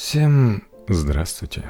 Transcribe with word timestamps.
Всем 0.00 0.62
здравствуйте. 0.88 1.62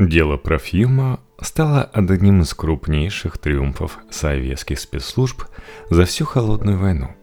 Дело 0.00 0.36
Профьюма 0.36 1.20
стало 1.40 1.84
одним 1.84 2.40
из 2.40 2.52
крупнейших 2.54 3.38
триумфов 3.38 4.00
советских 4.10 4.80
спецслужб 4.80 5.44
за 5.88 6.06
всю 6.06 6.24
холодную 6.24 6.76
войну. 6.76 7.14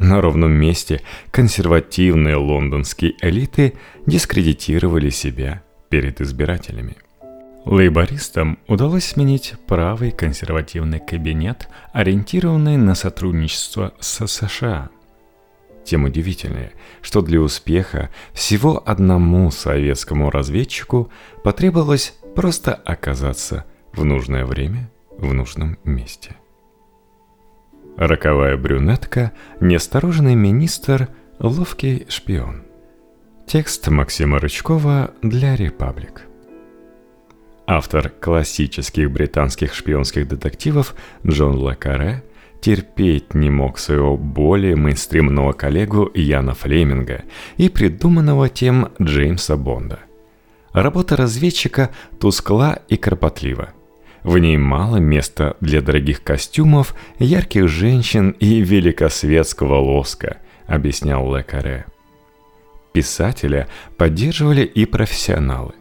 На 0.00 0.20
ровном 0.20 0.50
месте 0.50 1.00
консервативные 1.30 2.34
лондонские 2.34 3.14
элиты 3.20 3.74
дискредитировали 4.04 5.10
себя 5.10 5.62
перед 5.90 6.20
избирателями. 6.20 6.96
Лейбористам 7.64 8.58
удалось 8.66 9.04
сменить 9.04 9.54
правый 9.68 10.10
консервативный 10.10 10.98
кабинет, 10.98 11.68
ориентированный 11.92 12.78
на 12.78 12.96
сотрудничество 12.96 13.94
с 14.00 14.26
США– 14.26 14.90
тем 15.84 16.04
удивительнее, 16.04 16.72
что 17.00 17.22
для 17.22 17.40
успеха 17.40 18.10
всего 18.32 18.82
одному 18.84 19.50
советскому 19.50 20.30
разведчику 20.30 21.10
потребовалось 21.42 22.14
просто 22.34 22.74
оказаться 22.74 23.64
в 23.92 24.04
нужное 24.04 24.44
время 24.44 24.90
в 25.18 25.32
нужном 25.32 25.78
месте. 25.84 26.36
Роковая 27.96 28.56
брюнетка, 28.56 29.32
неосторожный 29.60 30.34
министр, 30.34 31.08
ловкий 31.38 32.06
шпион. 32.08 32.62
Текст 33.46 33.86
Максима 33.88 34.38
Рычкова 34.38 35.12
для 35.20 35.56
«Репаблик». 35.56 36.22
Автор 37.66 38.08
классических 38.08 39.10
британских 39.10 39.74
шпионских 39.74 40.26
детективов 40.26 40.94
Джон 41.26 41.58
Ле 41.68 42.22
терпеть 42.62 43.34
не 43.34 43.50
мог 43.50 43.78
своего 43.78 44.16
более 44.16 44.76
мейнстримного 44.76 45.52
коллегу 45.52 46.10
Яна 46.14 46.54
Флеминга 46.54 47.24
и 47.56 47.68
придуманного 47.68 48.48
тем 48.48 48.92
Джеймса 49.02 49.56
Бонда. 49.56 49.98
Работа 50.72 51.16
разведчика 51.16 51.90
тускла 52.18 52.78
и 52.88 52.96
кропотлива. 52.96 53.70
В 54.22 54.38
ней 54.38 54.56
мало 54.56 54.98
места 54.98 55.56
для 55.60 55.82
дорогих 55.82 56.22
костюмов, 56.22 56.94
ярких 57.18 57.68
женщин 57.68 58.30
и 58.30 58.60
великосветского 58.60 59.74
лоска, 59.80 60.38
объяснял 60.66 61.36
Лекаре. 61.36 61.86
Писателя 62.92 63.66
поддерживали 63.96 64.62
и 64.62 64.86
профессионалы. 64.86 65.72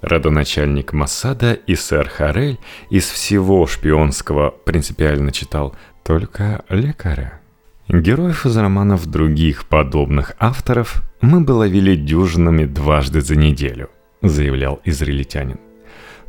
Родоначальник 0.00 0.92
Массада 0.92 1.54
и 1.54 1.76
сэр 1.76 2.08
Харель 2.08 2.58
из 2.90 3.08
всего 3.08 3.66
шпионского 3.66 4.50
принципиально 4.50 5.30
читал 5.30 5.74
только 6.04 6.64
лекаря. 6.68 7.40
Героев 7.88 8.46
из 8.46 8.56
романов 8.56 9.06
других 9.06 9.66
подобных 9.66 10.36
авторов 10.38 11.02
мы 11.20 11.40
бы 11.40 11.52
ловили 11.52 11.96
дюжинами 11.96 12.66
дважды 12.66 13.20
за 13.20 13.36
неделю, 13.36 13.90
заявлял 14.22 14.80
израильтянин. 14.84 15.58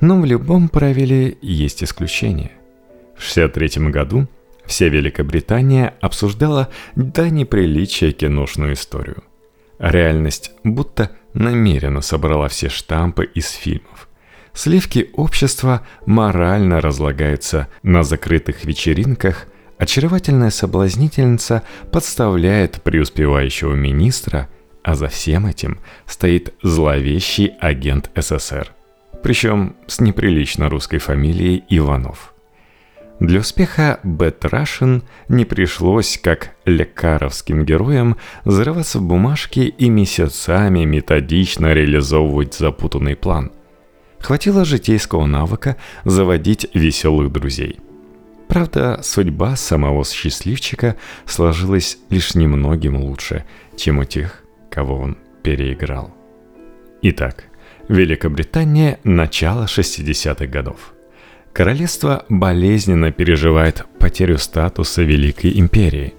Но 0.02 0.20
в 0.20 0.26
любом 0.26 0.70
правиле 0.70 1.38
есть 1.42 1.84
исключение. 1.84 2.52
В 3.18 3.24
63 3.24 3.90
году 3.90 4.28
вся 4.66 4.88
Великобритания 4.88 5.94
обсуждала 6.02 6.70
до 6.96 7.30
неприличия 7.30 8.12
киношную 8.12 8.74
историю. 8.74 9.24
Реальность 9.80 10.52
будто 10.64 11.12
намеренно 11.34 12.02
собрала 12.02 12.48
все 12.48 12.70
штампы 12.70 13.26
из 13.26 13.50
фильмов. 13.52 14.08
Сливки 14.54 15.10
общества 15.14 15.86
морально 16.06 16.80
разлагаются 16.80 17.68
на 17.84 18.04
закрытых 18.04 18.64
вечеринках– 18.64 19.48
Очаровательная 19.78 20.52
соблазнительница 20.52 21.64
подставляет 21.92 22.82
преуспевающего 22.82 23.74
министра, 23.74 24.48
а 24.84 24.96
за 24.96 25.10
всем 25.10 25.48
этим 25.48 25.80
стоит 26.06 26.54
зловещий 26.64 27.48
агент 27.60 28.10
СССР, 28.16 28.72
причем 29.22 29.76
с 29.88 30.00
неприлично 30.00 30.70
русской 30.70 31.00
фамилией 31.00 31.64
Иванов. 31.70 32.34
Для 33.20 33.40
успеха 33.40 34.00
Бет 34.04 34.44
Рашен 34.46 35.04
не 35.30 35.46
пришлось, 35.46 36.20
как 36.22 36.52
лекаровским 36.66 37.66
героям, 37.66 38.18
зарываться 38.44 39.00
в 39.00 39.04
бумажки 39.04 39.60
и 39.60 39.90
месяцами 39.90 40.84
методично 40.84 41.74
реализовывать 41.74 42.54
запутанный 42.54 43.16
план. 43.16 43.52
Хватило 44.20 44.66
житейского 44.66 45.26
навыка 45.26 45.78
заводить 46.04 46.68
веселых 46.74 47.32
друзей– 47.32 47.80
Правда, 48.48 49.00
судьба 49.02 49.56
самого 49.56 50.06
счастливчика 50.06 50.96
сложилась 51.26 51.98
лишь 52.10 52.36
немногим 52.36 52.98
лучше, 52.98 53.46
чем 53.76 54.00
у 54.00 54.04
тех, 54.04 54.44
кого 54.70 54.98
он 54.98 55.18
переиграл. 55.44 56.14
Итак, 57.02 57.46
Великобритания– 57.88 59.00
начало 59.04 59.66
60-х 59.66 60.48
годов. 60.48 60.94
Королевство 61.54 62.26
болезненно 62.30 63.12
переживает 63.12 63.86
потерю 64.00 64.38
статуса 64.38 65.04
Великой 65.04 65.60
Империи. 65.60 66.14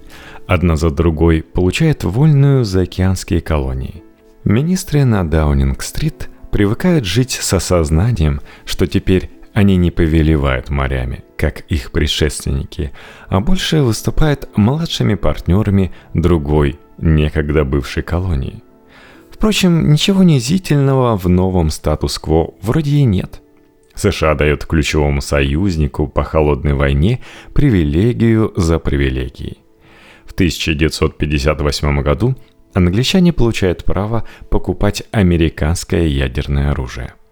Одна 0.47 0.77
за 0.77 0.91
другой 0.91 1.43
получает 1.43 2.05
вольную 2.05 2.65
заокеанские 2.65 3.41
колонии. 3.41 4.03
Министры 4.45 5.05
на 5.05 5.29
Даунинг-стрит 5.29 6.31
привыкают 6.53 7.05
жить 7.05 7.33
с 7.33 7.53
осознанием, 7.53 8.41
что 8.65 8.87
теперь 8.87 9.29
они 9.57 9.79
не 9.79 9.91
повелевают 9.91 10.69
морями, 10.69 11.25
как 11.39 11.61
их 11.61 11.91
предшественники, 11.91 12.93
а 13.29 13.41
больше 13.41 13.81
выступают 13.81 14.51
младшими 14.55 15.15
партнерами 15.15 15.93
другой, 16.13 16.79
некогда 16.99 17.65
бывшей 17.65 18.03
колонии. 18.03 18.63
Впрочем, 19.31 19.91
ничего 19.91 20.21
унизительного 20.21 21.17
в 21.17 21.27
новом 21.31 21.71
статус-кво 21.71 22.53
вроде 22.61 22.97
и 22.97 23.05
нет. 23.05 23.41
США 23.95 24.35
дает 24.35 24.67
ключевому 24.67 25.23
союзнику 25.23 26.07
по 26.07 26.23
холодной 26.23 26.75
войне 26.75 27.23
привилегию 27.55 28.53
за 28.57 28.79
привилегией. 28.79 29.57
В 30.27 30.33
1958 30.33 32.03
году 32.03 32.37
англичане 32.75 33.33
получают 33.33 33.85
право 33.85 34.29
покупать 34.51 35.03
американское 35.13 36.05
ядерное 36.05 36.73
оружие– 36.73 37.15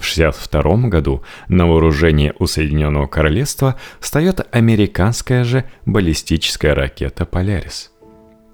в 0.00 0.10
1962 0.10 0.88
году 0.88 1.22
на 1.48 1.66
вооружении 1.66 2.32
у 2.38 2.46
Соединенного 2.46 3.06
Королевства 3.06 3.76
встает 4.00 4.46
американская 4.50 5.44
же 5.44 5.64
баллистическая 5.84 6.74
ракета 6.74 7.26
«Полярис». 7.26 7.92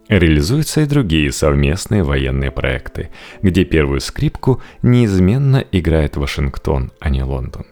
Реализуются 0.09 0.83
и 0.83 0.87
другие 0.87 1.33
совместные 1.33 2.03
военные 2.03 2.51
проекты, 2.51 3.11
где 3.43 3.65
первую 3.65 4.01
скрипку 4.01 4.61
неизменно 4.83 5.65
играет 5.73 6.17
Вашингтон, 6.17 6.93
а 7.01 7.11
не 7.11 7.23
Лондон. 7.23 7.67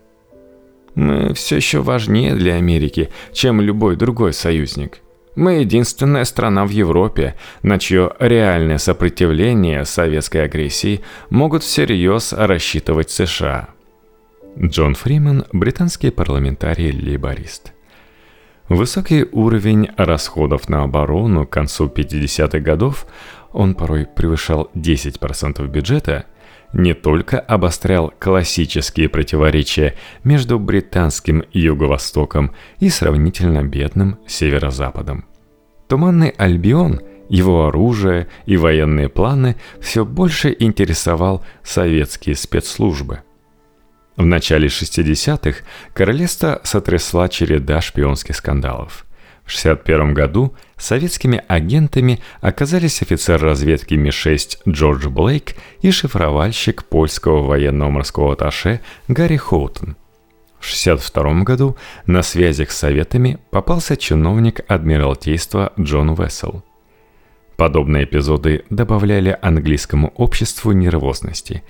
Мы 0.95 1.35
все 1.35 1.57
еще 1.57 1.81
важнее 1.81 2.35
для 2.35 2.55
Америки, 2.55 3.11
чем 3.33 3.61
любой 3.61 3.97
другой 3.97 4.33
союзник. 4.33 5.01
Мы 5.35 5.55
единственная 5.55 6.25
страна 6.25 6.65
в 6.65 6.71
Европе, 6.71 7.35
на 7.63 7.79
чье 7.79 8.13
реальное 8.21 8.79
сопротивление 8.79 9.85
советской 9.85 10.45
агрессии 10.45 11.01
могут 11.29 11.65
всерьез 11.65 12.33
рассчитывать 12.33 13.11
США. 13.11 13.69
Джон 14.57 14.95
Фриман– 14.95 15.45
британский 15.53 16.11
парламентарий-лейборист. 16.11 17.73
Высокий 18.69 19.27
уровень 19.33 19.91
расходов 19.97 20.69
на 20.69 20.85
оборону 20.85 21.47
к 21.47 21.51
концу 21.51 21.87
50-х 21.87 22.61
годов, 22.61 23.07
он 23.53 23.75
порой 23.75 24.07
превышал 24.07 24.71
10% 24.75 25.67
бюджета, 25.67 26.27
не 26.75 26.93
только 26.93 27.39
обострял 27.39 28.13
классические 28.19 29.09
противоречия 29.09 29.95
между 30.25 30.59
британским 30.59 31.45
юго-востоком 31.53 32.53
и 32.81 32.91
сравнительно 32.91 33.63
бедным 33.63 34.19
северо-западом. 34.27 35.25
Туманный 35.89 36.31
Альбион, 36.31 37.01
его 37.29 37.67
оружие 37.67 38.29
и 38.45 38.57
военные 38.57 39.09
планы 39.09 39.57
все 39.81 40.05
больше 40.05 40.55
интересовал 40.59 41.45
советские 41.63 42.35
спецслужбы. 42.35 43.21
В 44.17 44.25
начале 44.25 44.69
60-х 44.69 45.65
королевство 45.93 46.61
сотрясла 46.65 47.29
череда 47.29 47.81
шпионских 47.81 48.37
скандалов– 48.37 49.07
1961 49.45 50.15
году 50.15 50.55
советскими 50.79 51.43
агентами 51.49 52.21
оказались 52.41 53.03
офицер 53.03 53.41
разведки 53.41 53.95
Ми-6 53.95 54.61
Джордж 54.69 55.09
Блейк 55.09 55.55
и 55.83 55.91
шифровальщик 55.91 56.85
польского 56.85 57.43
военного 57.43 57.91
морского 57.91 58.33
атташе 58.33 58.81
Гарри 59.07 59.37
Хоутон. 59.37 59.97
В 60.59 60.67
1962 60.67 61.43
году 61.45 61.77
на 62.07 62.23
связях 62.23 62.71
с 62.71 62.79
советами 62.79 63.39
попался 63.51 63.99
чиновник 63.99 64.61
Адмиралтейства 64.67 65.75
Джон 65.79 66.15
Вессел. 66.15 66.65
Подобные 67.57 68.05
эпизоды 68.05 68.65
добавляли 68.71 69.39
английскому 69.43 70.09
обществу 70.17 70.73
нервозности. 70.73 71.63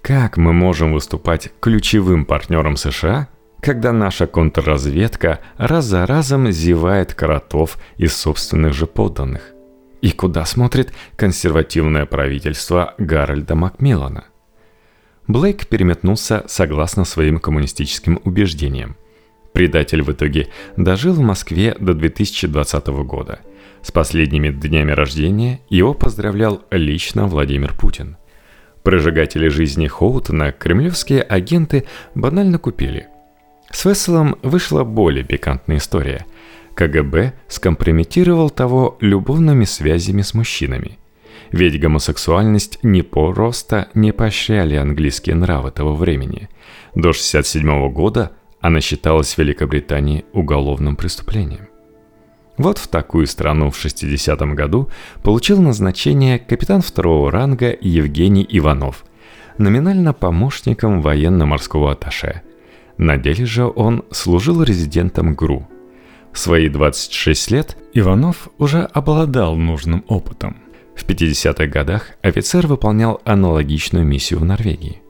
Как 0.00 0.38
мы 0.38 0.54
можем 0.54 0.94
выступать 0.94 1.50
ключевым 1.60 2.24
партнером 2.24 2.76
США– 2.76 3.28
когда 3.60 3.92
наша 3.92 4.26
контрразведка 4.26 5.40
раз 5.56 5.84
за 5.84 6.06
разом 6.06 6.50
зевает 6.50 7.14
коротов 7.14 7.78
из 7.96 8.16
собственных 8.16 8.72
же 8.72 8.86
подданных. 8.86 9.52
И 10.00 10.12
куда 10.12 10.44
смотрит 10.44 10.92
консервативное 11.16 12.06
правительство 12.06 12.94
Гарольда 12.98 13.56
Макмиллана? 13.56 14.24
Блейк 15.26 15.66
переметнулся 15.66 16.44
согласно 16.46 17.04
своим 17.04 17.38
коммунистическим 17.38 18.20
убеждениям. 18.24 18.96
Предатель 19.52 20.02
в 20.02 20.12
итоге 20.12 20.48
дожил 20.76 21.14
в 21.14 21.20
Москве 21.20 21.76
до 21.78 21.94
2020 21.94 22.86
года. 23.04 23.40
С 23.82 23.90
последними 23.90 24.50
днями 24.50 24.92
рождения 24.92 25.60
его 25.68 25.94
поздравлял 25.94 26.62
лично 26.70 27.26
Владимир 27.26 27.74
Путин. 27.74 28.16
Прожигатели 28.82 29.48
жизни 29.48 29.86
Хоутона 29.86 30.52
кремлевские 30.52 31.22
агенты 31.22 31.84
банально 32.14 32.58
купили. 32.58 33.08
С 33.70 33.84
Весселом 33.84 34.36
вышла 34.42 34.84
более 34.84 35.24
пикантная 35.24 35.78
история. 35.78 36.26
КГБ 36.74 37.34
скомпрометировал 37.48 38.50
того 38.50 38.96
любовными 39.00 39.64
связями 39.64 40.22
с 40.22 40.34
мужчинами– 40.34 40.98
ведь 41.50 41.80
гомосексуальность 41.80 42.78
не 42.82 43.02
просто 43.02 43.88
не 43.94 44.12
поощряли 44.12 44.76
английские 44.76 45.34
нравы 45.34 45.70
того 45.70 45.94
времени. 45.94 46.48
До 46.94 47.10
1967 47.10 47.92
года 47.92 48.32
она 48.60 48.80
считалась 48.80 49.34
в 49.34 49.38
Великобритании 49.38 50.24
уголовным 50.32 50.96
преступлением. 50.96 51.68
Вот 52.56 52.78
в 52.78 52.88
такую 52.88 53.26
страну 53.28 53.70
в 53.70 53.82
60-м 53.82 54.54
году 54.56 54.90
получил 55.22 55.62
назначение 55.62 56.38
капитан 56.38 56.82
второго 56.82 57.30
ранга 57.30 57.76
Евгений 57.80 58.46
Иванов, 58.48 59.04
номинально 59.58 60.12
помощником 60.12 61.00
военно-морского 61.00 61.92
атташе. 61.92 62.42
На 62.98 63.16
деле 63.16 63.46
же 63.46 63.66
он 63.66 64.04
служил 64.10 64.62
резидентом 64.62 65.34
ГРУ. 65.34 65.66
В 66.32 66.38
свои 66.38 66.68
26 66.68 67.50
лет 67.50 67.76
Иванов 67.94 68.48
уже 68.58 68.82
обладал 68.82 69.56
нужным 69.56 70.04
опытом– 70.08 70.58
в 70.98 71.06
50-х 71.06 71.66
годах 71.66 72.10
офицер 72.22 72.66
выполнял 72.66 73.20
аналогичную 73.24 74.04
миссию 74.04 74.40
в 74.40 74.44
Норвегии. 74.44 75.00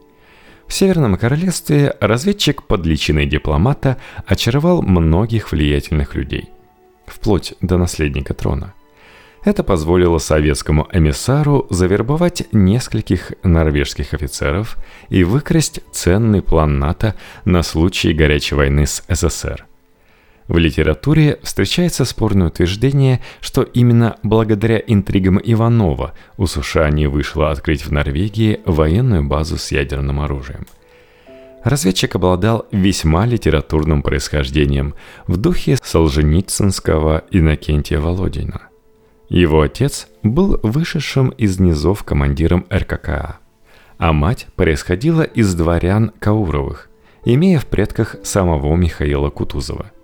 В 0.67 0.75
Северном 0.75 1.17
Королевстве 1.17 1.97
разведчик 1.99 2.63
под 2.65 2.85
личиной 2.85 3.25
дипломата 3.25 3.97
очаровал 4.27 4.83
многих 4.83 5.51
влиятельных 5.51 6.15
людей, 6.15 6.51
вплоть 7.07 7.55
до 7.63 7.79
наследника 7.79 8.35
трона. 8.35 8.75
Это 9.45 9.63
позволило 9.63 10.19
советскому 10.19 10.89
эмиссару 10.93 11.67
завербовать 11.71 12.45
нескольких 12.53 13.33
норвежских 13.43 14.13
офицеров 14.15 14.77
и 15.09 15.25
выкрасть 15.25 15.81
ценный 15.93 16.43
план 16.43 16.79
НАТО 16.79 17.15
на 17.45 17.63
случай 17.63 18.13
горячей 18.13 18.57
войны 18.57 18.87
с 18.87 19.03
СССР. 19.09 19.65
В 20.49 20.57
литературе 20.57 21.39
встречается 21.43 22.07
спорное 22.07 22.49
утверждение, 22.49 23.21
что 23.41 23.63
именно 23.63 24.17
благодаря 24.23 24.79
интригам 24.79 25.39
Иванова 25.43 26.15
у 26.39 26.47
США 26.47 26.89
не 26.89 27.07
вышло 27.07 27.51
открыть 27.51 27.85
в 27.85 27.93
Норвегии 27.93 28.61
военную 28.65 29.25
базу 29.25 29.59
с 29.59 29.71
ядерным 29.71 30.21
оружием. 30.21 30.67
Разведчик 31.65 32.15
обладал 32.15 32.67
весьма 32.73 33.27
литературным 33.27 34.03
происхождением 34.03 34.95
в 35.27 35.37
духе 35.37 35.77
Солженицынского 35.83 37.25
Иннокентия 37.31 38.01
Володина. 38.01 38.68
Его 39.29 39.61
отец 39.63 40.09
был 40.23 40.59
вышедшим 40.63 41.31
из 41.31 41.61
низов 41.61 42.03
командиром 42.05 42.67
РККА, 42.73 43.39
а 43.99 44.13
мать 44.13 44.47
происходила 44.57 45.23
из 45.23 45.55
дворян 45.55 46.13
Кауровых, 46.19 46.89
имея 47.25 47.59
в 47.59 47.67
предках 47.67 48.17
самого 48.23 48.75
Михаила 48.77 49.31
Кутузова– 49.31 49.91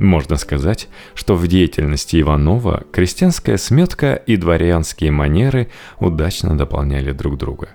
можно 0.00 0.36
сказать, 0.36 0.88
что 1.14 1.36
в 1.36 1.46
деятельности 1.46 2.18
Иванова 2.18 2.84
крестьянская 2.90 3.58
сметка 3.58 4.14
и 4.14 4.38
дворянские 4.38 5.10
манеры 5.10 5.68
удачно 5.98 6.56
дополняли 6.56 7.12
друг 7.12 7.36
друга. 7.36 7.68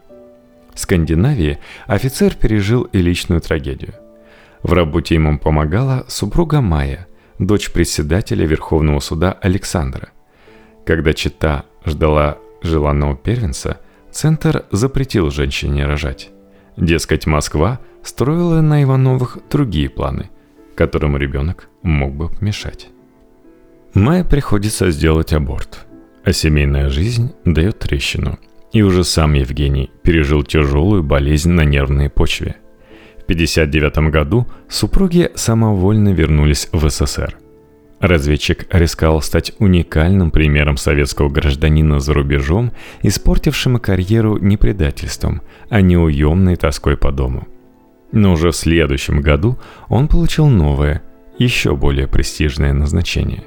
В 0.74 0.80
Скандинавии 0.80 1.60
офицер 1.86 2.34
пережил 2.34 2.82
и 2.82 2.98
личную 2.98 3.42
трагедию. 3.42 3.94
В 4.64 4.74
работе 4.74 5.14
ему 5.14 5.38
помогала 5.38 6.04
супруга 6.08 6.62
Майя, 6.62 7.06
дочь 7.38 7.72
председателя 7.72 8.48
Верховного 8.48 9.02
суда 9.02 9.32
Александра. 9.32 10.10
Когда 10.86 11.14
чита 11.14 11.66
ждала 11.84 12.38
желанного 12.62 13.16
первенца, 13.16 13.80
Центр 14.12 14.66
запретил 14.72 15.32
женщине 15.32 15.86
рожать. 15.86 16.30
Дескать, 16.78 17.26
Москва 17.26 17.80
строила 18.04 18.62
на 18.62 18.84
Ивановых 18.84 19.40
другие 19.50 19.90
планы, 19.90 20.30
которому 20.76 21.18
ребенок 21.18 21.70
мог 21.82 22.14
бы 22.14 22.30
помешать. 22.30 22.90
Майе 23.94 24.24
приходится 24.24 24.92
сделать 24.92 25.34
аборт, 25.34 25.86
а 26.24 26.34
семейная 26.34 26.90
жизнь 26.90 27.34
дает 27.46 27.80
трещину. 27.80 28.38
И 28.72 28.82
уже 28.82 29.04
сам 29.04 29.34
Евгений 29.34 29.90
пережил 30.04 30.44
тяжелую 30.44 31.02
болезнь 31.02 31.52
на 31.52 31.62
нервной 31.62 32.10
почве. 32.10 32.58
В 33.20 33.24
1959 33.24 34.12
году 34.12 34.48
супруги 34.68 35.32
самовольно 35.36 36.10
вернулись 36.10 36.68
в 36.72 36.90
СССР. 36.90 37.38
Разведчик 38.06 38.68
рискал 38.70 39.22
стать 39.22 39.54
уникальным 39.60 40.32
примером 40.32 40.78
советского 40.78 41.30
гражданина 41.30 42.00
за 42.00 42.14
рубежом, 42.14 42.72
испортившим 43.02 43.80
карьеру 43.80 44.38
не 44.38 44.58
предательством, 44.58 45.42
а 45.70 45.82
неуемной 45.82 46.56
тоской 46.56 46.98
по 46.98 47.12
дому– 47.12 47.48
но 48.16 48.32
уже 48.32 48.52
в 48.52 48.56
следующем 48.56 49.22
году 49.22 49.60
он 49.90 50.08
получил 50.08 50.48
новое, 50.48 51.04
еще 51.38 51.76
более 51.76 52.08
престижное 52.08 52.72
назначение. 52.72 53.44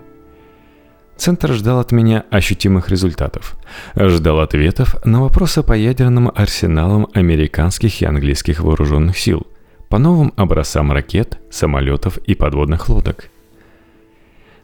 Центр 1.16 1.54
ждал 1.54 1.80
от 1.80 1.90
меня 1.90 2.24
ощутимых 2.30 2.90
результатов. 2.90 3.56
Ждал 3.96 4.40
ответов 4.40 4.94
на 5.04 5.22
вопросы 5.22 5.62
по 5.62 5.72
ядерным 5.72 6.30
арсеналам 6.32 7.08
американских 7.12 8.02
и 8.02 8.04
английских 8.04 8.60
вооруженных 8.60 9.18
сил, 9.18 9.46
по 9.88 9.98
новым 9.98 10.34
образцам 10.36 10.92
ракет, 10.92 11.38
самолетов 11.50 12.18
и 12.18 12.34
подводных 12.34 12.88
лодок. 12.90 13.30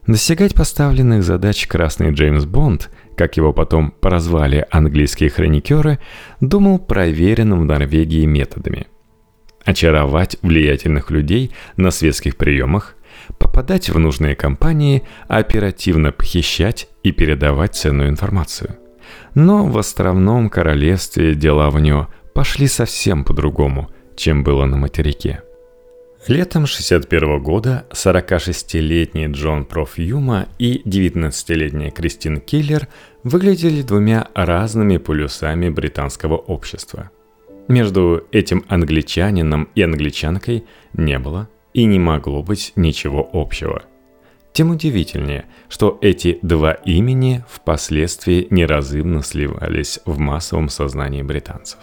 Достигать 0.06 0.54
поставленных 0.54 1.22
задач 1.22 1.66
красный 1.66 2.12
Джеймс 2.12 2.44
Бонд, 2.44 2.90
как 3.16 3.36
его 3.36 3.52
потом 3.52 3.90
прозвали 3.90 4.66
английские 4.70 5.30
хроникеры, 5.30 5.98
думал 6.40 6.78
проверенным 6.78 7.60
в 7.60 7.64
Норвегии 7.64 8.26
методами– 8.26 8.86
очаровать 9.64 10.36
влиятельных 10.42 11.10
людей 11.10 11.52
на 11.76 11.90
светских 11.90 12.36
приемах, 12.36 12.96
попадать 13.38 13.88
в 13.88 13.98
нужные 13.98 14.36
компании, 14.36 15.02
оперативно 15.26 16.12
похищать 16.12 16.88
и 17.02 17.12
передавать 17.12 17.74
ценную 17.74 18.10
информацию. 18.10 18.76
Но 19.34 19.66
в 19.66 19.78
островном 19.78 20.50
королевстве 20.50 21.34
дела 21.34 21.70
в 21.70 21.80
него 21.80 22.08
пошли 22.34 22.66
совсем 22.66 23.24
по-другому, 23.24 23.90
чем 24.16 24.44
было 24.44 24.64
на 24.66 24.76
материке. 24.76 25.42
Летом 26.26 26.66
61 26.66 27.42
года 27.42 27.86
46-летний 27.90 29.26
Джон 29.26 29.64
Профьюма 29.64 30.46
и 30.58 30.82
19-летняя 30.86 31.90
Кристин 31.90 32.40
Киллер 32.40 32.88
выглядели 33.22 33.82
двумя 33.82 34.28
разными 34.34 34.96
полюсами 34.96 35.68
британского 35.68 36.36
общества– 36.36 37.10
между 37.68 38.26
этим 38.30 38.64
англичанином 38.68 39.70
и 39.74 39.82
англичанкой 39.82 40.64
не 40.92 41.18
было 41.18 41.48
и 41.72 41.84
не 41.84 41.98
могло 41.98 42.42
быть 42.42 42.72
ничего 42.76 43.28
общего. 43.32 43.82
Тем 44.52 44.70
удивительнее, 44.70 45.46
что 45.68 45.98
эти 46.00 46.38
два 46.42 46.72
имени 46.72 47.42
впоследствии 47.48 48.46
неразрывно 48.50 49.22
сливались 49.22 49.98
в 50.04 50.18
массовом 50.18 50.68
сознании 50.68 51.22
британцев. 51.22 51.78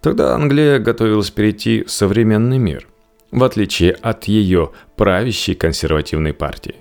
Тогда 0.00 0.34
Англия 0.34 0.78
готовилась 0.78 1.30
перейти 1.30 1.82
в 1.82 1.90
современный 1.90 2.58
мир, 2.58 2.86
в 3.30 3.44
отличие 3.44 3.92
от 3.92 4.24
ее 4.24 4.72
правящей 4.96 5.54
консервативной 5.54 6.32
партии. 6.32 6.76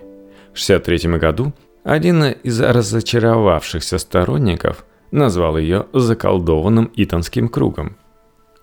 В 0.53 0.61
1963 0.61 1.17
году 1.17 1.53
один 1.83 2.23
из 2.23 2.59
разочаровавшихся 2.59 3.97
сторонников– 3.97 4.85
назвал 5.15 5.57
ее 5.57 5.87
заколдованным 5.93 6.91
Итонским 6.95 7.47
кругом. 7.47 7.97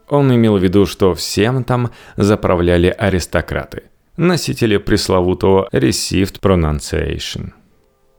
Он 0.09 0.35
имел 0.35 0.59
в 0.59 0.63
виду, 0.63 0.87
что 0.87 1.15
всем 1.15 1.65
там 1.65 1.91
заправляли 2.17 2.89
аристократы, 2.89 3.85
носители 4.17 4.77
пресловутого 4.77 5.69
Received 5.73 6.41
Pronunciation. 6.41 7.53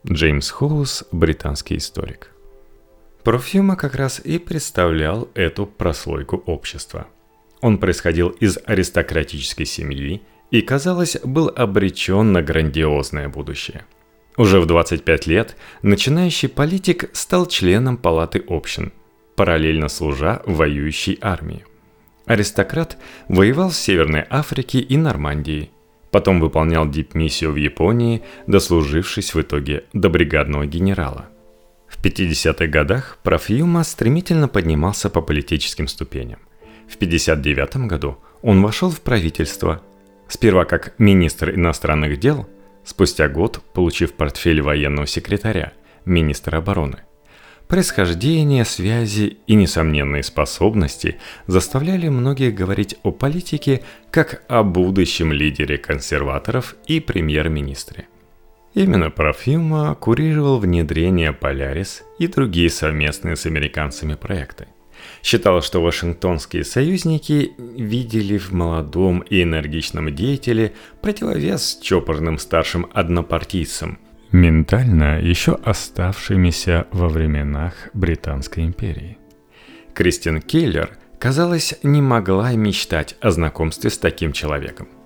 Джеймс 0.09 0.49
Хоус, 0.49 1.05
британский 1.11 1.77
историк. 1.77 2.31
Профьюма 3.23 3.77
как 3.77 3.95
раз 3.95 4.19
и 4.19 4.37
представлял 4.37 5.29
эту 5.33 5.65
прослойку 5.65 6.43
общества. 6.45 7.07
Он 7.63 7.79
происходил 7.79 8.29
из 8.29 8.59
аристократической 8.65 9.65
семьи 9.65 10.21
и, 10.51 10.61
казалось, 10.61 11.17
был 11.23 11.51
обречен 11.55 12.31
на 12.31 12.43
грандиозное 12.43 13.27
будущее– 13.27 13.85
уже 14.37 14.59
в 14.59 14.65
25 14.65 15.27
лет 15.27 15.55
начинающий 15.83 16.49
политик 16.49 17.09
стал 17.13 17.45
членом 17.45 17.97
палаты 17.97 18.43
общин, 18.47 18.91
параллельно 19.35 19.89
служа 19.89 20.41
в 20.45 20.55
воюющей 20.55 21.19
армии. 21.21 21.65
Аристократ 22.25 22.97
воевал 23.27 23.69
в 23.69 23.75
Северной 23.75 24.25
Африке 24.29 24.79
и 24.79 24.97
Нормандии, 24.97 25.69
потом 26.09 26.39
выполнял 26.39 26.89
дипмиссию 26.89 27.51
в 27.51 27.57
Японии, 27.57 28.23
дослужившись 28.47 29.35
в 29.35 29.41
итоге 29.41 29.83
до 29.93 30.09
бригадного 30.09 30.65
генерала. 30.65 31.29
В 31.87 32.03
50-х 32.03 32.65
годах 32.67 33.19
Профьюма 33.21 33.83
стремительно 33.83 34.47
поднимался 34.47 35.11
по 35.11 35.21
политическим 35.21 35.87
ступеням. 35.87 36.39
В 36.87 36.95
1959 36.95 37.87
году 37.87 38.17
он 38.41 38.61
вошел 38.61 38.89
в 38.89 39.01
правительство, 39.01 39.81
сперва 40.27 40.65
как 40.65 40.93
министр 40.99 41.51
иностранных 41.51 42.19
дел, 42.19 42.47
спустя 42.83 43.27
год 43.27 43.61
получив 43.73 44.13
портфель 44.13 44.61
военного 44.61 45.07
секретаря, 45.07 45.73
министра 46.05 46.57
обороны. 46.57 46.99
Происхождение, 47.67 48.65
связи 48.65 49.37
и 49.47 49.55
несомненные 49.55 50.21
способности 50.21 51.17
заставляли 51.47 52.09
многих 52.09 52.53
говорить 52.53 52.97
о 53.03 53.11
политике 53.11 53.81
как 54.11 54.43
о 54.47 54.63
будущем 54.63 55.31
лидере 55.31 55.77
консерваторов 55.77 56.75
и 56.85 56.99
премьер-министре. 56.99 58.07
Именно 58.73 59.11
Парфюма 59.11 59.95
курировал 59.95 60.59
внедрение 60.59 61.31
Polaris 61.31 62.01
и 62.19 62.27
другие 62.27 62.69
совместные 62.69 63.35
с 63.35 63.45
американцами 63.45 64.15
проекты. 64.15 64.67
Считалось, 65.21 65.65
что 65.65 65.81
вашингтонские 65.81 66.63
союзники 66.63 67.51
видели 67.57 68.37
в 68.37 68.51
молодом 68.51 69.19
и 69.19 69.43
энергичном 69.43 70.13
деятеле 70.13 70.73
противовес 71.01 71.79
чопорным 71.81 72.37
старшим 72.37 72.87
однопартийцам, 72.93 73.99
ментально 74.31 75.21
еще 75.21 75.59
оставшимися 75.63 76.87
во 76.91 77.07
временах 77.07 77.73
Британской 77.93 78.63
империи. 78.63 79.17
Кристин 79.93 80.41
Келлер, 80.41 80.97
казалось, 81.19 81.75
не 81.83 82.01
могла 82.01 82.51
мечтать 82.53 83.15
о 83.21 83.31
знакомстве 83.31 83.89
с 83.89 83.97
таким 83.97 84.33
человеком– 84.33 84.87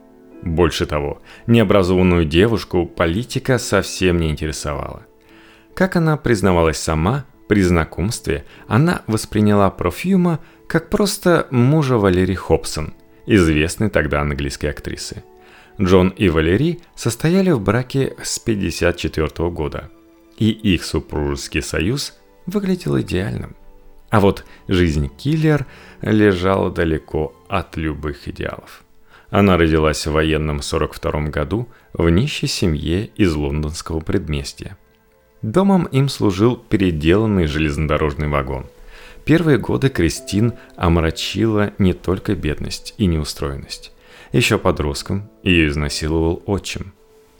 больше 0.41 0.85
того, 0.85 1.21
необразованную 1.47 2.25
девушку 2.25 2.85
политика 2.85 3.57
совсем 3.57 4.19
не 4.19 4.29
интересовала. 4.29 5.05
Как 5.73 5.95
она 5.95 6.17
признавалась 6.17 6.77
сама, 6.77 7.25
при 7.47 7.61
знакомстве 7.61 8.45
она 8.67 9.03
восприняла 9.07 9.69
Профьюма 9.69 10.39
как 10.67 10.89
просто 10.89 11.47
мужа 11.49 11.97
Валерии 11.97 12.35
Хобсон, 12.35 12.93
известной 13.25 13.89
тогда 13.89 14.21
английской 14.21 14.67
актрисы. 14.67 15.23
Джон 15.79 16.09
и 16.09 16.29
Валерий 16.29 16.81
состояли 16.95 17.51
в 17.51 17.61
браке 17.61 18.15
с 18.21 18.37
1954 18.39 19.49
года, 19.49 19.89
и 20.37 20.49
их 20.49 20.83
супружеский 20.83 21.61
союз 21.61 22.17
выглядел 22.45 22.99
идеальным. 22.99 23.55
А 24.09 24.19
вот 24.19 24.45
жизнь 24.67 25.09
Киллер 25.15 25.65
лежала 26.01 26.71
далеко 26.71 27.35
от 27.47 27.77
любых 27.77 28.27
идеалов. 28.27 28.83
Она 29.29 29.57
родилась 29.57 30.07
в 30.07 30.13
военном 30.13 30.61
42 30.61 31.27
году 31.27 31.67
в 31.93 32.09
нищей 32.09 32.47
семье 32.47 33.05
из 33.05 33.33
лондонского 33.33 33.99
предместья. 33.99 34.77
Домом 35.41 35.85
им 35.85 36.09
служил 36.09 36.57
переделанный 36.57 37.45
железнодорожный 37.45 38.27
вагон. 38.27 38.65
Первые 39.23 39.57
годы 39.57 39.89
Кристин 39.89 40.53
омрачила 40.75 41.73
не 41.77 41.93
только 41.93 42.35
бедность 42.35 42.93
и 42.97 43.05
неустроенность. 43.05 43.91
Еще 44.31 44.57
подростком 44.57 45.29
ее 45.43 45.67
изнасиловал 45.67 46.41
отчим. 46.45 46.93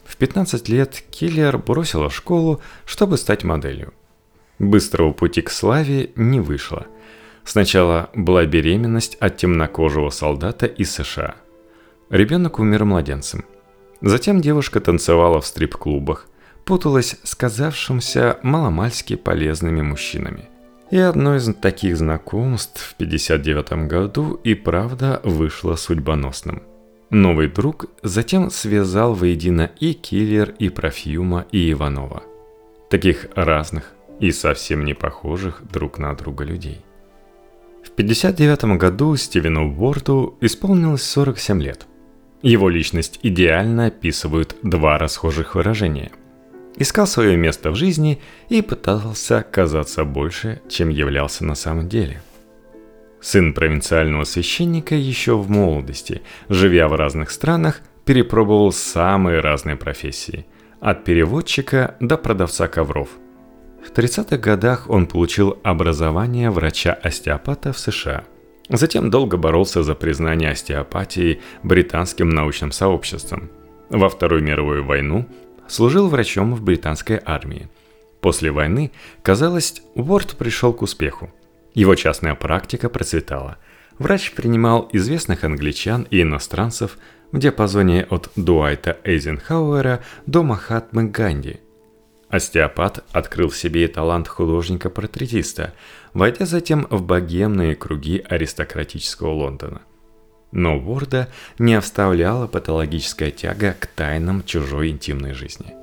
В 0.04 0.16
15 0.16 0.68
лет 0.68 1.02
Киллер 1.10 1.58
бросила 1.58 2.10
школу, 2.10 2.60
чтобы 2.84 3.18
стать 3.18 3.44
моделью. 3.44 3.92
Быстрого 4.58 5.12
пути 5.12 5.42
к 5.42 5.50
славе 5.50 6.10
не 6.16 6.40
вышло. 6.40 6.86
Сначала 7.44 8.10
была 8.14 8.44
беременность 8.44 9.16
от 9.20 9.36
темнокожего 9.36 10.10
солдата 10.10 10.66
из 10.66 10.92
США– 10.92 11.36
Ребенок 12.10 12.58
умер 12.58 12.86
младенцем. 12.86 13.44
Затем 14.00 14.40
девушка 14.40 14.80
танцевала 14.80 15.42
в 15.42 15.46
стрип-клубах, 15.46 16.26
путалась 16.68 17.16
с 17.22 17.34
казавшимся 17.34 18.36
маломальски 18.42 19.16
полезными 19.16 19.80
мужчинами. 19.80 20.50
И 20.90 20.98
одно 20.98 21.36
из 21.36 21.50
таких 21.54 21.96
знакомств 21.96 22.90
в 22.90 22.94
59 22.96 23.88
году 23.88 24.34
и 24.44 24.52
правда 24.52 25.22
вышло 25.24 25.76
судьбоносным. 25.76 26.62
Новый 27.08 27.48
друг 27.48 27.86
затем 28.02 28.50
связал 28.50 29.14
воедино 29.14 29.70
и 29.80 29.94
Киллер, 29.94 30.50
и 30.58 30.68
Профьюма, 30.68 31.46
и 31.52 31.72
Иванова. 31.72 32.22
Таких 32.90 33.28
разных 33.34 33.94
и 34.20 34.30
совсем 34.30 34.84
не 34.84 34.92
похожих 34.92 35.62
друг 35.72 35.96
на 35.96 36.14
друга 36.14 36.44
людей. 36.44 36.84
В 37.82 37.92
59 37.92 38.76
году 38.76 39.16
Стивену 39.16 39.74
Уорду 39.74 40.36
исполнилось 40.42 41.02
47 41.02 41.62
лет– 41.62 41.86
его 42.42 42.68
личность 42.68 43.18
идеально 43.24 43.86
описывают 43.86 44.54
два 44.62 44.96
расхожих 44.96 45.56
выражения. 45.56 46.12
Искал 46.78 47.06
свое 47.06 47.36
место 47.36 47.70
в 47.70 47.74
жизни 47.74 48.20
и 48.48 48.62
пытался 48.62 49.42
казаться 49.42 50.04
больше, 50.04 50.62
чем 50.68 50.88
являлся 50.88 51.44
на 51.44 51.54
самом 51.54 51.88
деле. 51.88 52.22
Сын 53.20 53.52
провинциального 53.52 54.24
священника 54.24 54.94
еще 54.94 55.36
в 55.36 55.50
молодости, 55.50 56.22
живя 56.48 56.86
в 56.86 56.94
разных 56.94 57.30
странах, 57.30 57.80
перепробовал 58.04 58.72
самые 58.72 59.40
разные 59.40 59.76
профессии, 59.76 60.46
от 60.80 61.04
переводчика 61.04 61.96
до 61.98 62.16
продавца 62.16 62.68
ковров. 62.68 63.08
В 63.84 63.90
30-х 63.90 64.36
годах 64.36 64.88
он 64.88 65.06
получил 65.06 65.58
образование 65.64 66.50
врача-остеопата 66.50 67.72
в 67.72 67.78
США– 67.78 68.24
Затем 68.70 69.08
долго 69.10 69.38
боролся 69.38 69.82
за 69.82 69.94
признание 69.94 70.50
остеопатии 70.50 71.40
британским 71.62 72.28
научным 72.28 72.70
сообществом. 72.70 73.50
Во 73.88 74.10
Вторую 74.10 74.42
мировую 74.42 74.84
войну 74.84 75.26
служил 75.68 76.08
врачом 76.08 76.54
в 76.54 76.62
британской 76.62 77.20
армии. 77.24 77.68
После 78.20 78.50
войны, 78.50 78.90
казалось, 79.22 79.82
Уорд 79.94 80.36
пришел 80.36 80.72
к 80.72 80.82
успеху. 80.82 81.32
Его 81.74 81.94
частная 81.94 82.34
практика 82.34 82.88
процветала. 82.88 83.58
Врач 83.98 84.32
принимал 84.32 84.88
известных 84.92 85.44
англичан 85.44 86.06
и 86.10 86.22
иностранцев 86.22 86.98
в 87.30 87.38
диапазоне 87.38 88.06
от 88.10 88.30
Дуайта 88.36 88.98
Эйзенхауэра 89.04 90.00
до 90.26 90.42
Махатмы 90.42 91.04
Ганди– 91.04 91.60
Остеопат 92.28 93.04
открыл 93.12 93.48
в 93.48 93.56
себе 93.56 93.88
талант 93.88 94.28
художника-портретиста, 94.28 95.72
войдя 96.12 96.44
затем 96.44 96.86
в 96.90 97.02
богемные 97.02 97.74
круги 97.74 98.22
аристократического 98.28 99.30
Лондона. 99.30 99.80
Но 100.50 100.78
Уорда 100.78 101.28
не 101.58 101.74
оставляла 101.74 102.46
патологическая 102.46 103.30
тяга 103.30 103.76
к 103.78 103.86
тайнам 103.86 104.44
чужой 104.44 104.90
интимной 104.90 105.34
жизни. 105.34 105.74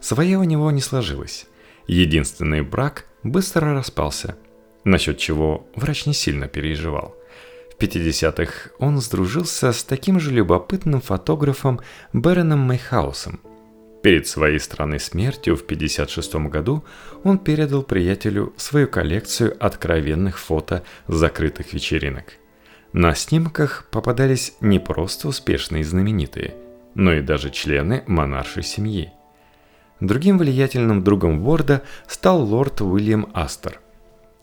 Своя 0.00 0.38
у 0.38 0.44
него 0.44 0.70
не 0.70 0.80
сложилось. 0.80 1.46
Единственный 1.86 2.62
брак 2.62 3.06
быстро 3.22 3.72
распался, 3.74 4.36
насчет 4.84 5.18
чего 5.18 5.66
врач 5.74 6.06
не 6.06 6.14
сильно 6.14 6.48
переживал. 6.48 7.14
В 7.70 7.82
50-х 7.82 8.70
он 8.78 9.00
сдружился 9.00 9.72
с 9.72 9.82
таким 9.82 10.20
же 10.20 10.30
любопытным 10.30 11.00
фотографом 11.00 11.80
Бероном 12.12 12.60
Мейхаусом– 12.60 13.40
Перед 14.02 14.26
своей 14.26 14.58
странной 14.58 14.98
смертью 14.98 15.56
в 15.56 15.62
1956 15.62 16.34
году 16.50 16.84
он 17.22 17.38
передал 17.38 17.84
приятелю 17.84 18.52
свою 18.56 18.88
коллекцию 18.88 19.56
откровенных 19.64 20.40
фото 20.40 20.82
закрытых 21.06 21.72
вечеринок. 21.72 22.34
На 22.92 23.14
снимках 23.14 23.86
попадались 23.90 24.54
не 24.60 24.78
просто 24.78 25.28
успешные 25.28 25.80
и 25.80 25.84
знаменитые, 25.84 26.54
но 26.94 27.12
и 27.12 27.22
даже 27.22 27.50
члены 27.50 28.04
монаршей 28.06 28.62
семьи. 28.62 29.12
Другим 30.00 30.38
влиятельным 30.38 31.02
другом 31.02 31.40
Ворда 31.40 31.82
стал 32.06 32.42
лорд 32.42 32.80
Уильям 32.80 33.28
Астер. 33.34 33.80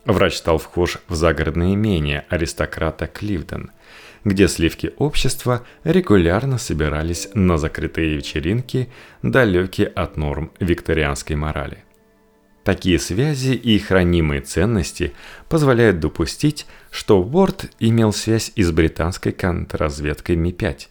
Врач 0.05 0.37
стал 0.37 0.57
вхож 0.57 0.97
в 1.07 1.15
загородное 1.15 1.73
имение 1.73 2.25
аристократа 2.29 3.07
Кливден– 3.07 3.71
где 4.23 4.47
сливки 4.47 4.93
общества 4.97 5.65
регулярно 5.83 6.57
собирались 6.57 7.29
на 7.33 7.57
закрытые 7.57 8.15
вечеринки, 8.15 8.89
далекие 9.21 9.87
от 9.87 10.17
норм 10.17 10.51
викторианской 10.59 11.35
морали. 11.35 11.83
Такие 12.69 12.99
связи 12.99 13.53
и 13.53 13.79
хранимые 13.79 14.41
ценности 14.41 15.13
позволяют 15.47 15.99
допустить, 15.99 16.67
что 16.91 17.19
Уорд 17.19 17.71
имел 17.79 18.13
связь 18.13 18.51
и 18.55 18.61
с 18.61 18.71
британской 18.71 19.31
контрразведкой 19.31 20.35
Ми-5, 20.35 20.81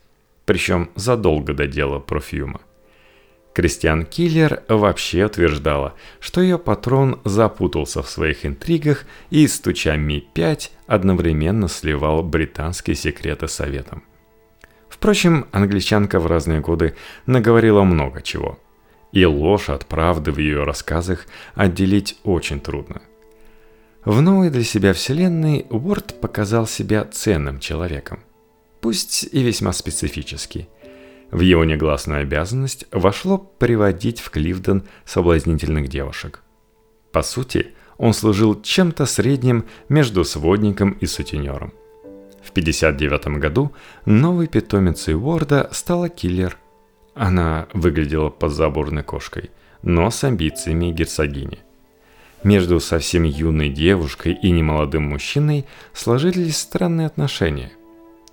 причем 0.44 0.90
задолго 0.96 1.54
до 1.54 1.68
дела 1.68 2.00
Профьюма. 2.00 2.62
Кристиан 3.54 4.06
Киллер 4.06 4.64
вообще 4.66 5.26
утверждала, 5.26 5.94
что 6.18 6.40
ее 6.40 6.58
патрон 6.58 7.20
запутался 7.24 8.02
в 8.02 8.10
своих 8.10 8.44
интригах 8.44 9.06
и, 9.30 9.46
стуча 9.46 9.96
Ми-5, 9.96 10.70
одновременно 10.88 11.68
сливал 11.68 12.24
британские 12.24 12.96
секреты 12.96 13.46
советом. 13.46 14.02
Впрочем, 14.88 15.46
англичанка 15.52 16.18
в 16.18 16.26
разные 16.26 16.58
годы 16.58 16.96
наговорила 17.26 17.84
много 17.84 18.20
чего. 18.20 18.58
И 19.12 19.24
ложь 19.24 19.68
от 19.68 19.86
правды 19.86 20.32
в 20.32 20.38
ее 20.38 20.64
рассказах 20.64 21.26
отделить 21.54 22.18
очень 22.24 22.60
трудно. 22.60 23.02
В 24.04 24.20
новой 24.20 24.50
для 24.50 24.64
себя 24.64 24.92
вселенной 24.92 25.66
Уорд 25.70 26.20
показал 26.20 26.66
себя 26.66 27.04
ценным 27.04 27.58
человеком. 27.58 28.20
Пусть 28.80 29.28
и 29.32 29.42
весьма 29.42 29.72
специфический– 29.72 30.68
в 31.30 31.40
его 31.40 31.64
негласную 31.64 32.22
обязанность 32.22 32.86
вошло 32.90 33.38
приводить 33.38 34.20
в 34.20 34.30
Кливден 34.30 34.84
соблазнительных 35.04 35.88
девушек. 35.88 36.42
По 37.12 37.22
сути, 37.22 37.74
он 37.98 38.14
служил 38.14 38.60
чем-то 38.60 39.04
средним 39.04 39.66
между 39.88 40.24
сводником 40.24 40.92
и 40.92 41.06
сутенером. 41.06 41.72
В 42.42 42.50
1959 42.50 43.38
году 43.40 43.72
новой 44.06 44.46
питомицей 44.46 45.14
Уорда 45.14 45.68
стала 45.72 46.08
киллер. 46.08 46.56
Она 47.18 47.66
выглядела 47.72 48.30
подзаборной 48.30 49.02
кошкой, 49.02 49.50
но 49.82 50.08
с 50.08 50.22
амбициями 50.22 50.92
герцогини. 50.92 51.58
Между 52.44 52.78
совсем 52.78 53.24
юной 53.24 53.70
девушкой 53.70 54.34
и 54.34 54.52
немолодым 54.52 55.02
мужчиной 55.02 55.66
сложились 55.92 56.56
странные 56.56 57.08
отношения. 57.08 57.72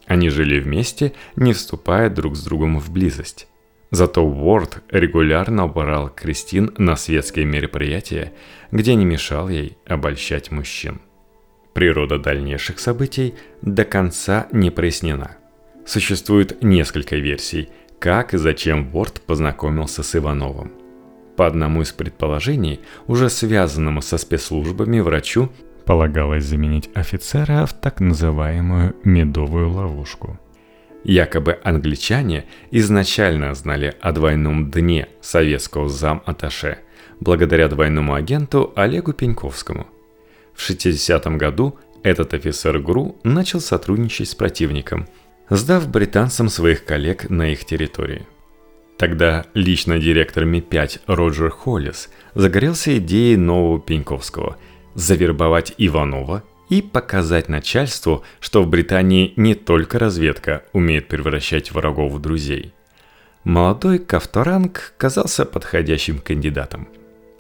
Они 0.05 0.29
жили 0.29 0.59
вместе, 0.59 1.13
не 1.35 1.53
вступая 1.53 2.11
друг 2.11 2.35
с 2.35 2.43
другом 2.43 2.79
в 2.79 2.91
близость. 2.91 3.47
Зато 3.89 4.23
Уорд 4.23 4.83
регулярно 4.91 5.65
брал 5.65 6.09
Кристин 6.09 6.71
на 6.77 6.95
светские 6.95 7.45
мероприятия, 7.45 8.33
где 8.71 8.93
не 8.93 9.05
мешал 9.05 9.49
ей 9.49 9.79
обольщать 9.87 10.51
мужчин. 10.51 11.01
Природа 11.73 12.19
дальнейших 12.19 12.77
событий 12.77 13.33
до 13.63 13.83
конца 13.83 14.47
не 14.51 14.69
прояснена. 14.69 15.37
Существует 15.87 16.63
несколько 16.63 17.15
версий, 17.15 17.69
как 17.99 18.33
и 18.33 18.37
зачем 18.37 18.89
Уорд 18.93 19.21
познакомился 19.21 20.03
с 20.03 20.15
Ивановым– 20.15 20.71
по 21.35 21.47
одному 21.47 21.81
из 21.81 21.91
предположений, 21.91 22.79
уже 23.07 23.29
связанному 23.29 24.01
со 24.01 24.17
спецслужбами 24.17 24.99
врачу, 24.99 25.49
полагалось 25.85 26.45
заменить 26.45 26.89
офицера 26.93 27.65
в 27.65 27.73
так 27.73 27.99
называемую 27.99 28.95
«медовую 29.03 29.69
ловушку». 29.69 30.39
Якобы 31.03 31.59
англичане 31.63 32.45
изначально 32.71 33.53
знали 33.53 33.93
о 34.01 34.11
двойном 34.11 34.71
дне 34.71 35.07
советского 35.21 35.87
зам-аташе, 35.87 36.79
благодаря 37.19 37.67
двойному 37.67 38.15
агенту 38.15 38.73
Олегу 38.75 39.13
Пеньковскому. 39.13 39.87
В 40.55 40.61
60 40.61 41.27
году 41.37 41.77
этот 42.01 42.33
офицер 42.33 42.79
ГРУ 42.79 43.17
начал 43.23 43.59
сотрудничать 43.59 44.29
с 44.29 44.35
противником, 44.35 45.07
сдав 45.49 45.87
британцам 45.89 46.49
своих 46.49 46.85
коллег 46.85 47.29
на 47.29 47.51
их 47.51 47.65
территории– 47.65 48.25
Тогда 48.97 49.45
лично 49.53 49.99
директор 49.99 50.45
Ми-5 50.45 51.01
Роджер 51.07 51.49
Холлис 51.49 52.09
загорелся 52.33 52.97
идеей 52.97 53.35
нового 53.35 53.79
Пеньковского– 53.79 54.57
завербовать 54.95 55.73
Иванова 55.77 56.43
и 56.69 56.81
показать 56.81 57.49
начальству, 57.49 58.23
что 58.39 58.63
в 58.63 58.67
Британии 58.67 59.33
не 59.35 59.53
только 59.53 59.99
разведка 59.99 60.63
умеет 60.71 61.09
превращать 61.09 61.71
врагов 61.71 62.13
в 62.13 62.19
друзей. 62.21 62.73
Молодой 63.43 63.99
Кавторанг 63.99 64.93
казался 64.97 65.45
подходящим 65.45 66.19
кандидатом. 66.19 66.87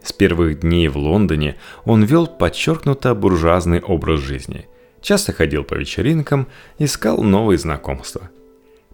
С 0.03 0.11
первых 0.13 0.59
дней 0.59 0.89
в 0.89 0.97
Лондоне 0.97 1.55
он 1.85 2.03
вел 2.03 2.27
подчеркнуто 2.27 3.15
буржуазный 3.15 3.79
образ 3.79 4.19
жизни, 4.19 4.67
часто 5.05 5.31
ходил 5.31 5.63
по 5.63 5.75
вечеринкам, 5.75 6.47
искал 6.79 7.23
новые 7.23 7.57
знакомства. 7.57 8.29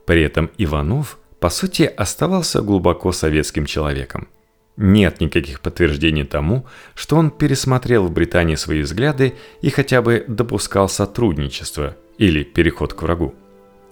При 0.06 0.22
этом 0.22 0.52
Иванов– 0.58 1.18
по 1.42 1.50
сути, 1.50 1.92
оставался 1.98 2.62
глубоко 2.62 3.12
советским 3.12 3.66
человеком. 3.66 4.28
Нет 4.78 5.22
никаких 5.22 5.60
подтверждений 5.60 6.24
тому, 6.24 6.68
что 6.94 7.16
он 7.16 7.32
пересмотрел 7.32 8.06
в 8.06 8.12
Британии 8.12 8.54
свои 8.54 8.82
взгляды 8.82 9.34
и 9.64 9.72
хотя 9.72 10.04
бы 10.04 10.24
допускал 10.28 10.88
сотрудничество 10.88 11.98
или 12.20 12.44
переход 12.44 12.94
к 12.94 13.02
врагу. 13.02 13.34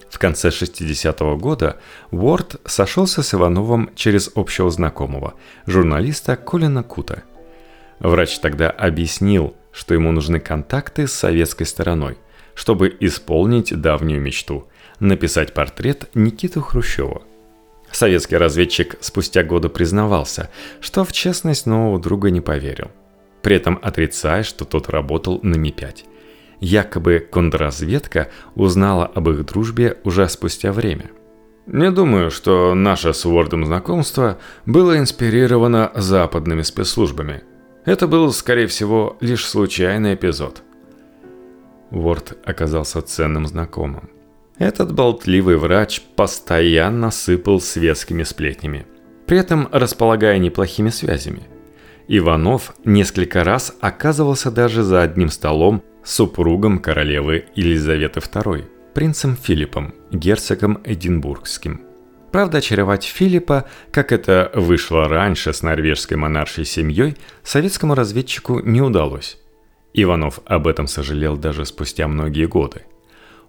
В 0.08 0.18
конце 0.20 0.50
60-го 0.50 1.36
года 1.36 1.80
Уорд 2.12 2.60
сошелся 2.64 3.24
с 3.24 3.34
Ивановым 3.34 3.90
через 3.96 4.30
общего 4.36 4.70
знакомого, 4.70 5.34
журналиста 5.66 6.36
Колина 6.36 6.84
Кута. 6.84 7.24
Врач 8.00 8.38
тогда 8.40 8.70
объяснил, 8.70 9.54
что 9.72 9.94
ему 9.94 10.10
нужны 10.10 10.40
контакты 10.40 11.06
с 11.06 11.12
советской 11.12 11.64
стороной, 11.64 12.18
чтобы 12.54 12.94
исполнить 13.00 13.78
давнюю 13.80 14.20
мечту– 14.20 14.68
написать 15.00 15.54
портрет 15.54 16.10
Никиты 16.14 16.60
Хрущева– 16.60 17.22
Советский 17.92 18.36
разведчик 18.36 18.96
спустя 19.00 19.42
годы 19.42 19.68
признавался, 19.68 20.50
что 20.80 21.04
в 21.04 21.12
честность 21.12 21.66
нового 21.66 22.00
друга 22.00 22.30
не 22.30 22.40
поверил. 22.40 22.90
При 23.42 23.56
этом 23.56 23.78
отрицая, 23.82 24.42
что 24.42 24.64
тот 24.64 24.88
работал 24.88 25.40
на 25.42 25.56
Ми-5. 25.56 26.04
Якобы 26.60 27.26
контрразведка 27.30 28.28
узнала 28.54 29.06
об 29.06 29.28
их 29.30 29.44
дружбе 29.46 29.96
уже 30.04 30.28
спустя 30.28 30.72
время. 30.72 31.10
Не 31.66 31.90
думаю, 31.90 32.30
что 32.30 32.74
наше 32.74 33.14
с 33.14 33.24
Уордом 33.24 33.64
знакомство 33.64 34.38
было 34.66 34.98
инспирировано 34.98 35.90
западными 35.94 36.62
спецслужбами. 36.62 37.42
Это 37.84 38.06
был, 38.06 38.32
скорее 38.32 38.66
всего, 38.66 39.16
лишь 39.20 39.46
случайный 39.46 40.14
эпизод. 40.14 40.62
Уорд 41.90 42.38
оказался 42.44 43.02
ценным 43.02 43.46
знакомым. 43.46 44.10
Этот 44.58 44.92
болтливый 44.92 45.56
врач 45.56 46.02
постоянно 46.16 47.10
сыпал 47.10 47.60
светскими 47.60 48.22
сплетнями, 48.24 48.86
при 49.26 49.38
этом 49.38 49.68
располагая 49.72 50.38
неплохими 50.38 50.90
связями. 50.90 51.42
Иванов 52.08 52.74
несколько 52.84 53.44
раз 53.44 53.74
оказывался 53.80 54.50
даже 54.50 54.82
за 54.82 55.02
одним 55.02 55.30
столом 55.30 55.82
с 56.04 56.14
супругом 56.14 56.78
королевы 56.78 57.46
Елизаветы 57.54 58.20
II, 58.20 58.64
принцем 58.92 59.36
Филиппом, 59.36 59.94
герцогом 60.10 60.80
Эдинбургским. 60.84 61.89
Правда, 62.32 62.58
очаровать 62.58 63.04
Филиппа, 63.04 63.66
как 63.90 64.12
это 64.12 64.50
вышло 64.54 65.08
раньше 65.08 65.52
с 65.52 65.62
норвежской 65.62 66.16
монаршей 66.16 66.64
семьей, 66.64 67.16
советскому 67.42 67.94
разведчику 67.94 68.60
не 68.60 68.80
удалось. 68.80 69.38
Иванов 69.94 70.40
об 70.44 70.68
этом 70.68 70.86
сожалел 70.86 71.36
даже 71.36 71.64
спустя 71.64 72.06
многие 72.06 72.46
годы. 72.46 72.82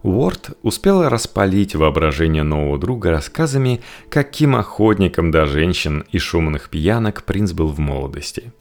Уорд 0.01 0.57
успела 0.63 1.09
распалить 1.09 1.75
воображение 1.75 2.41
нового 2.41 2.79
друга 2.79 3.11
рассказами, 3.11 3.81
каким 4.09 4.55
охотником 4.55 5.29
до 5.29 5.45
женщин 5.45 6.05
и 6.11 6.17
шумных 6.17 6.69
пьянок 6.69 7.23
принц 7.23 7.51
был 7.51 7.67
в 7.67 7.77
молодости. 7.77 8.51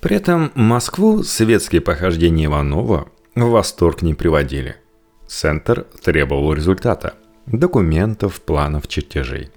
При 0.00 0.16
этом 0.16 0.52
Москву 0.54 1.22
светские 1.22 1.80
похождения 1.80 2.44
Иванова 2.44 3.08
в 3.34 3.48
восторг 3.48 4.02
не 4.02 4.12
приводили. 4.12 4.76
Центр 5.26 5.86
требовал 6.02 6.52
результата– 6.52 7.14
документов, 7.46 8.42
планов, 8.42 8.86
чертежей. 8.86 9.50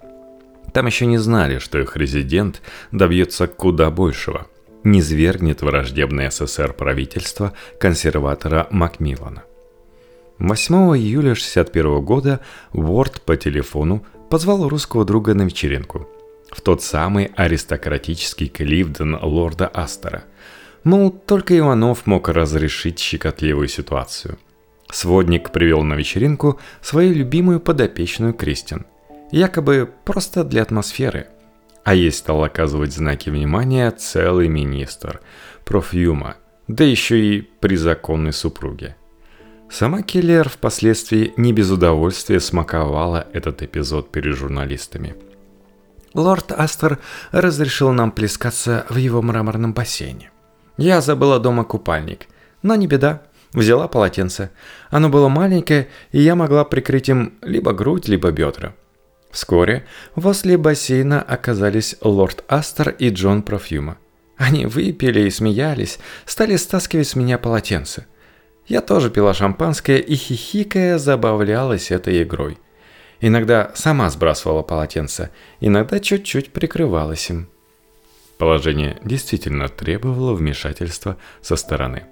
Там 0.75 0.87
еще 0.87 1.05
не 1.05 1.17
знали, 1.17 1.59
что 1.59 1.79
их 1.79 1.95
резидент 1.95 2.61
добьется 2.91 3.47
куда 3.47 3.89
большего– 3.89 4.47
не 4.83 5.01
свергнет 5.01 5.61
враждебное 5.61 6.29
СССР 6.29 6.73
правительство 6.73 7.53
консерватора 7.79 8.67
Макмиллана– 8.71 9.43
8 10.39 10.75
июля 10.97 11.31
1961 11.31 12.01
года 12.03 12.41
Уорд 12.73 13.21
по 13.21 13.37
телефону 13.37 14.05
позвал 14.29 14.67
русского 14.67 15.05
друга 15.05 15.33
на 15.33 15.43
вечеринку. 15.43 16.09
В 16.51 16.59
тот 16.59 16.83
самый 16.83 17.31
аристократический 17.37 18.49
Кливден 18.49 19.17
лорда 19.21 19.67
Астера. 19.67 20.25
Мол, 20.83 21.09
только 21.09 21.57
Иванов 21.57 22.05
мог 22.05 22.27
разрешить 22.27 22.99
щекотливую 22.99 23.69
ситуацию. 23.69 24.37
Сводник 24.91 25.51
привел 25.51 25.83
на 25.83 25.93
вечеринку 25.93 26.59
свою 26.81 27.13
любимую 27.13 27.61
подопечную 27.61 28.33
Кристин. 28.33 28.85
Якобы 29.35 29.91
просто 30.05 30.45
для 30.45 30.61
атмосферы. 30.61 31.27
А 31.83 31.93
ей 31.93 32.13
стал 32.13 32.45
оказывать 32.45 32.93
знаки 32.93 33.29
внимания 33.29 33.91
целый 33.91 34.47
министр, 34.47 35.19
профюма, 35.65 36.37
да 36.69 36.85
еще 36.85 37.19
и 37.19 37.41
при 37.41 37.75
законной 37.75 38.31
супруге. 38.31 38.95
Сама 39.69 40.03
Келлер 40.03 40.47
впоследствии 40.47 41.33
не 41.35 41.51
без 41.51 41.69
удовольствия 41.69 42.39
смаковала 42.39 43.27
этот 43.33 43.61
эпизод 43.61 44.09
перед 44.09 44.37
журналистами. 44.37 45.17
Лорд 46.13 46.53
Астер 46.53 46.99
разрешил 47.33 47.91
нам 47.91 48.11
плескаться 48.11 48.85
в 48.87 48.95
его 48.95 49.21
мраморном 49.21 49.73
бассейне. 49.73 50.31
Я 50.77 51.01
забыла 51.01 51.41
дома 51.41 51.65
купальник, 51.65 52.27
но 52.61 52.75
не 52.75 52.87
беда, 52.87 53.23
взяла 53.51 53.89
полотенце. 53.89 54.51
Оно 54.91 55.09
было 55.09 55.27
маленькое, 55.27 55.89
и 56.13 56.21
я 56.21 56.35
могла 56.35 56.63
прикрыть 56.63 57.09
им 57.09 57.33
либо 57.41 57.73
грудь, 57.73 58.07
либо 58.07 58.31
бедра. 58.31 58.73
Вскоре 59.35 59.85
возле 60.15 60.57
бассейна 60.57 61.21
оказались 61.21 61.95
лорд 62.01 62.43
Астер 62.47 62.89
и 62.89 63.09
Джон 63.09 63.43
Профьюма. 63.43 63.97
Они 64.37 64.65
выпили 64.65 65.27
и 65.27 65.29
смеялись, 65.29 65.99
стали 66.25 66.55
стаскивать 66.55 67.07
с 67.07 67.15
меня 67.15 67.37
полотенце– 67.37 68.07
я 68.67 68.81
тоже 68.81 69.11
пила 69.11 69.33
шампанское 69.33 69.97
и 69.97 70.15
хихикая 70.15 70.97
забавлялась 70.97 71.91
этой 71.91 72.23
игрой. 72.23 72.57
Иногда 73.21 73.71
сама 73.75 74.09
сбрасывала 74.09 74.63
полотенце, 74.63 75.29
иногда 75.59 75.99
чуть-чуть 75.99 76.51
прикрывалась 76.51 77.29
им. 77.29 77.47
Положение 78.39 78.97
действительно 79.03 79.69
требовало 79.69 80.33
вмешательства 80.33 81.17
со 81.41 81.55
стороны. 81.55 82.05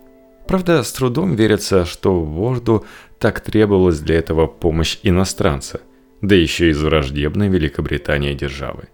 Правда, 0.47 0.83
с 0.83 0.91
трудом 0.91 1.35
верится, 1.35 1.85
что 1.85 2.21
Ворду 2.21 2.85
так 3.17 3.41
требовалась 3.41 3.99
для 3.99 4.17
этого 4.17 4.45
помощь 4.45 4.99
иностранца, 5.01 5.81
да 6.23 6.35
еще 6.35 6.69
из 6.69 6.81
враждебной 6.81 7.49
Великобритании 7.49 8.33
державы. 8.33 8.85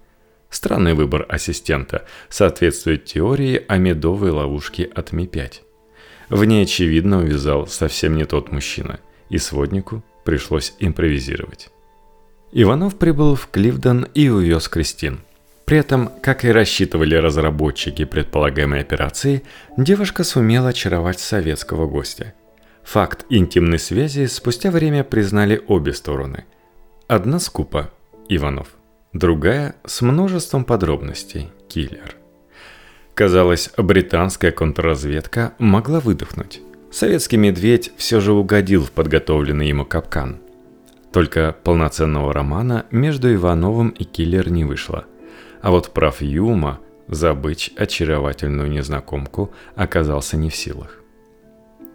Странный 0.50 0.96
выбор 0.96 1.28
ассистента 1.30 2.06
соответствует 2.28 3.06
теории 3.06 3.64
о 3.68 3.78
медовой 3.78 4.32
ловушке 4.32 4.86
от 4.96 5.14
Ми-5. 5.14 5.62
В 6.30 6.44
ней 6.44 6.64
очевидно 6.64 7.20
увязал 7.20 7.68
совсем 7.68 8.18
не 8.18 8.26
тот 8.26 8.52
мужчина, 8.52 9.00
и 9.30 9.38
своднику 9.38 10.04
пришлось 10.26 10.74
импровизировать. 10.80 11.70
Иванов 12.52 12.98
прибыл 12.98 13.36
в 13.36 13.48
Кливден 13.48 14.08
и 14.16 14.28
увез 14.28 14.68
Кристин. 14.68 15.20
При 15.66 15.78
этом, 15.78 16.10
как 16.24 16.46
и 16.46 16.52
рассчитывали 16.52 17.14
разработчики 17.14 18.06
предполагаемой 18.06 18.82
операции, 18.82 19.44
девушка 19.78 20.24
сумела 20.24 20.70
очаровать 20.70 21.20
советского 21.20 21.86
гостя. 21.86 22.34
Факт 22.84 23.28
интимной 23.30 23.78
связи 23.78 24.26
спустя 24.26 24.72
время 24.72 25.04
признали 25.04 25.62
обе 25.68 25.94
стороны. 25.94 26.46
Одна 27.12 27.40
скупа– 27.40 27.90
Иванов, 28.30 28.68
другая 29.14 29.76
с 29.84 30.04
множеством 30.04 30.64
подробностей– 30.64 31.50
Киллер. 31.68 32.16
Казалось, 33.16 33.72
британская 33.78 34.52
контрразведка 34.52 35.54
могла 35.58 36.02
выдохнуть. 36.02 36.62
Советский 36.92 37.38
медведь 37.38 37.92
все 37.98 38.20
же 38.20 38.34
угодил 38.34 38.86
в 38.86 38.92
подготовленный 38.92 39.70
ему 39.70 39.86
капкан. 39.86 40.38
Только 41.12 41.56
полноценного 41.64 42.32
романа 42.32 42.86
между 42.92 43.34
Ивановым 43.34 43.90
и 43.90 44.04
Киллер 44.04 44.52
не 44.52 44.64
вышло. 44.64 45.06
А 45.64 45.72
вот 45.72 45.92
прав 45.92 46.22
Юма 46.22 46.80
забыть 47.08 47.72
очаровательную 47.76 48.70
незнакомку 48.70 49.52
оказался 49.74 50.38
не 50.38 50.52
в 50.52 50.56
силах. 50.56 50.99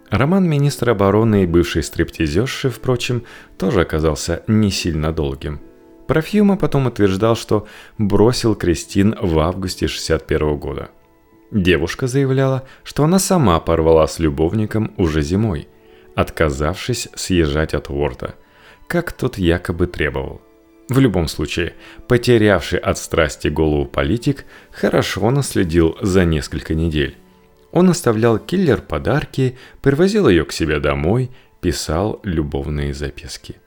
Роман 0.09 0.47
министра 0.47 0.91
обороны 0.91 1.43
и 1.43 1.47
бывшей 1.47 1.83
стриптизерши, 1.83 2.69
впрочем, 2.69 3.23
тоже 3.57 3.81
оказался 3.81 4.43
не 4.47 4.71
сильно 4.71 5.11
долгим. 5.11 5.61
Профьюма 6.07 6.57
потом 6.57 6.85
утверждал, 6.85 7.35
что 7.35 7.67
бросил 7.97 8.55
Кристин 8.55 9.15
в 9.19 9.39
августе 9.39 9.87
61 9.87 10.57
года– 10.57 10.89
Девушка 11.51 12.07
заявляла, 12.07 12.67
что 12.83 13.03
она 13.03 13.19
сама 13.19 13.59
порвала 13.59 14.07
с 14.07 14.19
любовником 14.19 14.93
уже 14.97 15.21
зимой, 15.21 15.67
отказавшись 16.15 17.07
съезжать 17.15 17.73
от 17.73 17.89
Уорта, 17.89 18.35
как 18.87 19.13
тот 19.13 19.37
якобы 19.37 19.87
требовал. 19.87 20.41
В 20.89 20.99
любом 20.99 21.27
случае, 21.27 21.73
потерявший 22.07 22.79
от 22.79 22.97
страсти 22.97 23.47
голову 23.47 23.85
политик 23.85 24.45
хорошо 24.71 25.31
наследил 25.31 25.97
за 26.01 26.25
несколько 26.25 26.73
недель. 26.73 27.15
Он 27.75 27.91
оставлял 27.91 28.39
киллер 28.39 28.81
подарки, 28.81 29.55
привозил 29.83 30.27
ее 30.27 30.45
к 30.45 30.51
себе 30.51 30.79
домой, 30.79 31.29
писал 31.61 32.19
любовные 32.23 32.91
записки. 32.95 33.57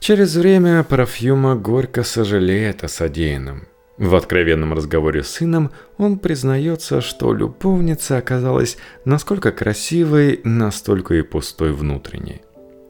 Через 0.00 0.34
время 0.34 0.82
Парафьюма 0.82 1.54
горько 1.54 2.02
сожалеет 2.02 2.82
о 2.82 2.88
содеянном– 2.88 3.68
в 3.98 4.14
откровенном 4.14 4.74
разговоре 4.74 5.22
с 5.22 5.28
сыном 5.28 5.70
он 5.96 6.18
признается, 6.18 7.00
что 7.00 7.32
любовница 7.32 8.18
оказалась 8.18 8.76
насколько 9.06 9.52
красивой, 9.52 10.40
настолько 10.44 11.14
и 11.14 11.22
пустой 11.22 11.72
внутренней. 11.72 12.42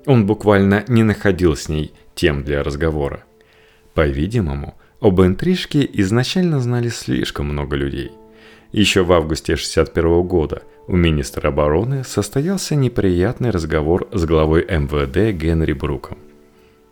Он 0.07 0.27
буквально 0.27 0.85
не 0.89 1.05
находил 1.05 1.55
с 1.55 1.69
ней 1.69 1.93
тем 2.17 2.43
для 2.43 2.65
разговора. 2.65 3.25
По-видимому, 3.95 4.77
об 5.01 5.21
интрижке 5.21 5.89
изначально 5.93 6.59
знали 6.59 6.89
слишком 6.89 7.47
много 7.47 7.77
людей. 7.77 8.11
Еще 8.77 9.05
в 9.05 9.13
августе 9.15 9.57
61 9.57 10.23
года 10.25 10.63
у 10.87 10.97
министра 10.97 11.49
обороны 11.49 12.05
состоялся 12.05 12.75
неприятный 12.75 13.49
разговор 13.49 14.07
с 14.13 14.27
главой 14.27 14.67
МВД 14.67 15.35
Генри 15.35 15.73
Бруком. 15.73 16.19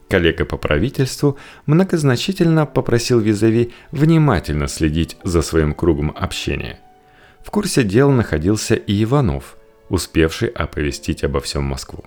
Коллега 0.09 0.47
по 0.47 0.57
правительству 0.57 1.37
многозначительно 1.67 2.65
попросил 2.65 3.21
Визави 3.21 3.75
внимательно 3.91 4.67
следить 4.67 5.19
за 5.25 5.43
своим 5.43 5.75
кругом 5.75 6.11
общения. 6.17 6.81
В 7.45 7.51
курсе 7.51 7.83
дел 7.83 8.11
находился 8.11 8.77
и 8.77 9.05
Иванов, 9.05 9.59
успевший 9.91 10.49
оповестить 10.49 11.23
обо 11.23 11.43
всем 11.43 11.65
Москву. 11.65 12.05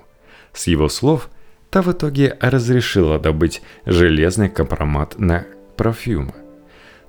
С 0.54 0.66
его 0.66 0.90
слов, 0.90 1.30
та 1.70 1.84
в 1.84 1.92
итоге 1.92 2.36
разрешила 2.42 3.20
добыть 3.20 3.62
железный 3.86 4.50
компромат 4.50 5.20
на 5.20 5.46
профюма. 5.76 6.34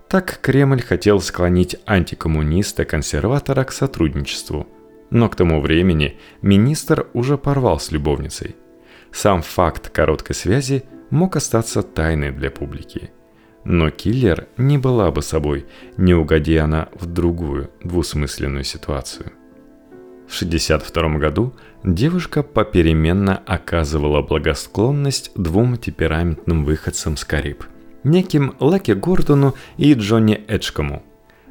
Так 0.08 0.40
Кремль 0.40 0.82
хотел 0.82 1.20
склонить 1.20 1.76
антикоммуниста-консерватора 1.86 3.64
к 3.64 3.72
сотрудничеству, 3.72 4.66
но 5.10 5.28
к 5.28 5.36
тому 5.36 5.60
времени 5.60 6.18
министр 6.42 7.06
уже 7.12 7.36
порвал 7.36 7.78
с 7.78 7.90
любовницей– 7.90 8.56
сам 9.12 9.42
факт 9.42 9.88
короткой 9.88 10.36
связи 10.36 10.84
мог 11.10 11.36
остаться 11.36 11.82
тайной 11.82 12.30
для 12.30 12.50
публики. 12.50 13.10
Но 13.64 13.90
киллер 13.90 14.46
не 14.56 14.78
была 14.78 15.10
бы 15.10 15.22
собой, 15.22 15.66
не 15.96 16.14
угоди 16.14 16.56
она 16.56 16.88
в 16.94 17.06
другую 17.06 17.70
двусмысленную 17.82 18.64
ситуацию. 18.64 19.32
В 20.28 20.36
1962 20.36 21.18
году 21.18 21.54
девушка 21.82 22.42
попеременно 22.42 23.42
оказывала 23.46 24.22
благосклонность 24.22 25.32
двум 25.34 25.76
темпераментным 25.78 26.64
выходцам 26.64 27.16
с 27.16 27.24
Кариб– 27.24 27.64
неким 28.04 28.54
Лаки 28.61 28.92
Гордону 28.92 29.54
и 29.76 29.94
Джонни 29.94 30.44
Эджкому. 30.48 31.02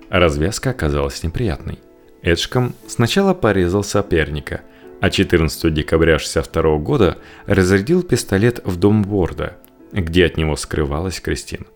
Развязка 0.09 0.71
оказалась 0.71 1.23
неприятной. 1.23 1.79
Эджком 2.21 2.73
сначала 2.87 3.33
порезал 3.33 3.83
соперника– 3.83 4.61
а 4.99 5.09
14 5.09 5.73
декабря 5.73 6.15
1962 6.15 6.77
года 6.77 7.17
разрядил 7.45 8.03
пистолет 8.03 8.61
в 8.63 8.77
дом 8.77 9.03
Ворда, 9.03 9.57
где 9.91 10.25
от 10.25 10.37
него 10.37 10.55
скрывалась 10.55 11.19
Кристин. 11.19 11.67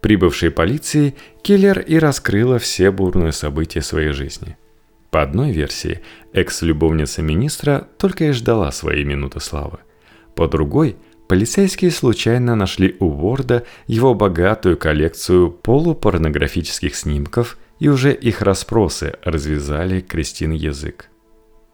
Прибывшей 0.00 0.50
полиции 0.50 1.14
киллер 1.42 1.78
и 1.80 1.96
раскрыла 1.96 2.58
все 2.58 2.90
бурные 2.90 3.32
события 3.32 3.82
своей 3.82 4.12
жизни. 4.12 4.56
По 5.10 5.22
одной 5.22 5.52
версии, 5.52 6.00
экс-любовница 6.32 7.22
министра 7.22 7.88
только 7.98 8.24
и 8.24 8.32
ждала 8.32 8.72
своей 8.72 9.04
минуты 9.04 9.40
славы. 9.40 9.78
По 10.34 10.48
другой, 10.48 10.96
полицейские 11.28 11.90
случайно 11.90 12.54
нашли 12.54 12.96
у 13.00 13.08
Ворда 13.08 13.64
его 13.86 14.14
богатую 14.14 14.76
коллекцию 14.76 15.50
полупорнографических 15.50 16.94
снимков 16.94 17.58
и 17.78 17.88
уже 17.88 18.12
их 18.12 18.42
расспросы 18.42 19.14
развязали 19.24 20.00
Кристин 20.00 20.52
язык. 20.52 21.08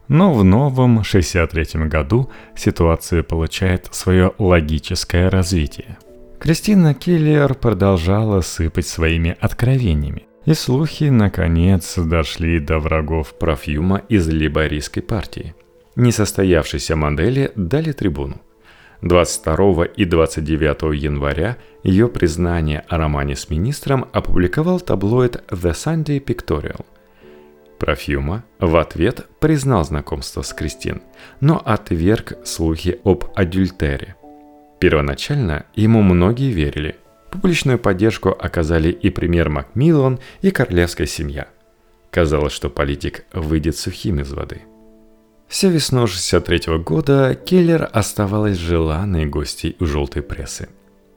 Но 0.08 0.32
в 0.32 0.42
новом 0.42 1.04
63 1.04 1.86
году 1.86 2.30
ситуация 2.56 3.22
получает 3.22 3.88
свое 3.94 4.32
логическое 4.38 5.28
развитие. 5.28 5.98
Кристина 6.38 6.94
Келлер 6.94 7.54
продолжала 7.54 8.40
сыпать 8.40 8.86
своими 8.86 9.36
откровениями. 9.38 10.28
И 10.46 10.54
слухи, 10.54 11.04
наконец, 11.04 11.98
дошли 11.98 12.58
до 12.58 12.78
врагов 12.78 13.38
профьюма 13.38 13.98
из 14.08 14.28
либорийской 14.28 15.02
партии. 15.02 15.54
Несостоявшейся 15.94 16.96
модели 16.96 17.52
дали 17.54 17.92
трибуну. 17.92 18.40
22 19.02 19.84
и 19.84 20.04
29 20.04 20.94
января 21.00 21.56
ее 21.82 22.08
признание 22.08 22.84
о 22.88 22.98
романе 22.98 23.36
с 23.36 23.48
министром 23.50 24.06
опубликовал 24.12 24.80
таблоид 24.80 25.44
The 25.50 25.72
Sunday 25.72 26.22
Pictorial– 26.22 26.84
Профьюма 27.78 28.44
в 28.58 28.76
ответ 28.76 29.26
признал 29.38 29.84
знакомство 29.84 30.42
с 30.42 30.52
Кристин, 30.52 31.02
но 31.40 31.62
отверг 31.64 32.34
слухи 32.44 33.00
об 33.04 33.24
адюльтере. 33.34 34.16
Первоначально 34.80 35.64
ему 35.74 36.02
многие 36.02 36.50
верили. 36.50 36.96
Публичную 37.30 37.78
поддержку 37.78 38.30
оказали 38.30 38.90
и 38.90 39.10
премьер 39.10 39.48
Макмиллан, 39.48 40.18
и 40.40 40.50
королевская 40.50 41.06
семья. 41.06 41.48
Казалось, 42.10 42.52
что 42.52 42.68
политик 42.68 43.26
выйдет 43.32 43.76
сухим 43.76 44.20
из 44.20 44.32
воды. 44.32 44.62
Всю 45.48 45.70
весну 45.70 46.06
63 46.06 46.78
года 46.78 47.34
Келлер 47.34 47.88
оставалась 47.90 48.58
желанной 48.58 49.24
гостьей 49.24 49.76
у 49.80 49.86
желтой 49.86 50.20
прессы. 50.20 50.68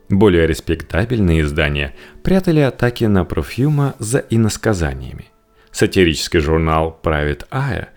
Более 0.08 0.46
респектабельные 0.46 1.42
издания 1.42 1.94
прятали 2.22 2.60
атаки 2.60 3.04
на 3.04 3.26
Профьюма 3.26 3.94
за 3.98 4.20
иносказаниями. 4.30 5.26
Сатирический 5.70 6.40
журнал 6.40 6.98
«Private 7.02 7.46
Eye» 7.50 7.88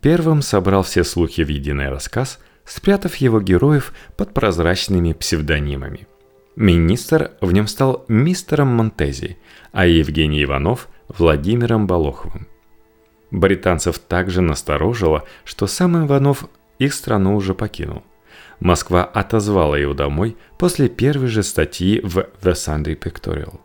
первым 0.00 0.42
собрал 0.42 0.82
все 0.82 1.04
слухи 1.04 1.42
в 1.42 1.48
единый 1.48 1.88
рассказ, 1.88 2.40
спрятав 2.64 3.14
его 3.16 3.40
героев 3.40 3.92
под 4.16 4.34
прозрачными 4.34 5.12
псевдонимами. 5.12 6.08
Министр 6.56 7.30
в 7.40 7.52
нем 7.52 7.68
стал 7.68 8.04
мистером 8.08 8.68
Монтези, 8.68 9.38
а 9.70 9.86
Евгений 9.86 10.42
Иванов– 10.42 10.88
Владимиром 11.08 11.86
Болоховым. 11.86 12.48
Британцев 13.30 13.98
также 13.98 14.40
насторожило, 14.40 15.24
что 15.44 15.66
сам 15.66 16.04
Иванов 16.06 16.48
их 16.78 16.94
страну 16.94 17.36
уже 17.36 17.54
покинул. 17.54 18.02
Москва 18.60 19.04
отозвала 19.04 19.76
его 19.78 19.94
домой 19.94 20.36
после 20.58 20.88
первой 20.88 21.28
же 21.28 21.42
статьи 21.42 22.00
в 22.02 22.18
The 22.42 22.52
Sunday 22.52 22.98
Pictorial. 22.98 23.60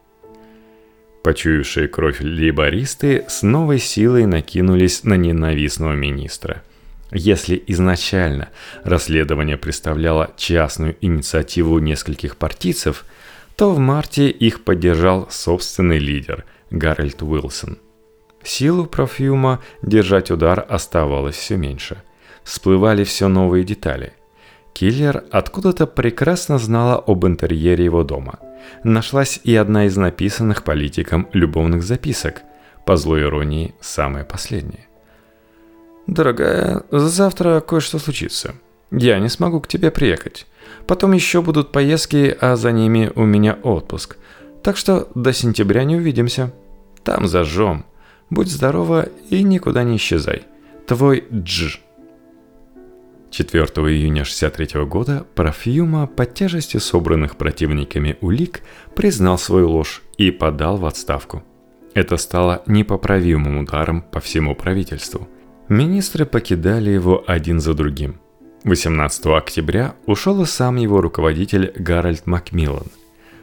Почуявшие 1.24 1.88
кровь 1.88 2.20
либористы 2.20 3.26
с 3.28 3.44
новой 3.44 3.78
силой 3.78 4.26
накинулись 4.26 5.04
на 5.04 5.14
ненавистного 5.14 5.94
министра. 5.94 6.64
Если 7.12 7.62
изначально 7.68 8.50
расследование 8.84 9.58
представляло 9.58 10.32
частную 10.36 10.98
инициативу 11.02 11.78
нескольких 11.80 12.38
партийцев, 12.38 13.06
то 13.56 13.72
в 13.72 13.80
марте 13.80 14.30
их 14.30 14.64
поддержал 14.64 15.30
собственный 15.30 16.00
лидер 16.00 16.46
Гарольд 16.72 17.22
Уилсон. 17.22 17.78
Силу 18.44 18.86
профьюма 18.86 19.60
держать 19.82 20.32
удар 20.32 20.66
оставалось 20.68 21.36
все 21.36 21.58
меньше. 21.58 22.02
Всплывали 22.44 23.04
все 23.04 23.28
новые 23.28 23.64
детали. 23.64 24.14
Киллер 24.74 25.24
откуда-то 25.32 25.86
прекрасно 25.86 26.58
знала 26.58 26.96
об 26.96 27.26
интерьере 27.26 27.84
его 27.86 28.04
дома. 28.04 28.40
Нашлась 28.84 29.40
и 29.44 29.56
одна 29.56 29.86
из 29.86 29.98
написанных 29.98 30.64
политиком 30.64 31.28
любовных 31.34 31.84
записок, 31.84 32.42
по 32.86 32.98
злой 32.98 33.22
иронии, 33.22 33.76
самая 33.80 34.24
последняя. 34.24 34.88
«Дорогая, 36.08 36.84
завтра 36.90 37.60
кое-что 37.60 38.00
случится. 38.00 38.56
Я 38.92 39.20
не 39.20 39.30
смогу 39.30 39.62
к 39.62 39.68
тебе 39.68 39.92
приехать. 39.92 40.48
Потом 40.88 41.12
еще 41.12 41.42
будут 41.42 41.72
поездки, 41.72 42.36
а 42.42 42.56
за 42.56 42.72
ними 42.72 43.12
у 43.16 43.24
меня 43.24 43.58
отпуск. 43.64 44.18
Так 44.64 44.78
что 44.78 45.10
до 45.16 45.32
сентября 45.32 45.84
не 45.84 45.96
увидимся. 45.96 46.54
Там 47.04 47.28
зажжем. 47.28 47.86
Будь 48.32 48.50
здорова 48.50 49.10
и 49.30 49.44
никуда 49.44 49.84
не 49.84 49.98
исчезай. 49.98 50.44
Твой 50.88 51.26
Дж». 51.30 51.80
4 53.30 53.64
июня 53.64 54.22
1963 54.24 54.86
года 54.86 55.26
Парфюма 55.36 56.08
под 56.08 56.34
тяжестью 56.34 56.80
собранных 56.80 57.38
противниками 57.38 58.18
улик 58.22 58.62
признал 58.96 59.38
свою 59.38 59.70
ложь 59.70 60.02
и 60.18 60.32
подал 60.32 60.78
в 60.78 60.86
отставку. 60.86 61.44
Это 61.94 62.16
стало 62.16 62.64
непоправимым 62.68 63.60
ударом 63.60 64.02
по 64.02 64.22
всему 64.22 64.56
правительству. 64.56 65.28
Министры 65.68 66.26
покидали 66.26 66.90
его 66.90 67.24
один 67.28 67.60
за 67.60 67.74
другим. 67.74 68.22
18 68.64 69.26
октября 69.28 69.96
ушел 70.06 70.42
и 70.42 70.46
сам 70.46 70.78
его 70.78 71.02
руководитель 71.02 71.74
Гарольд 71.76 72.28
Макмиллан. 72.28 72.88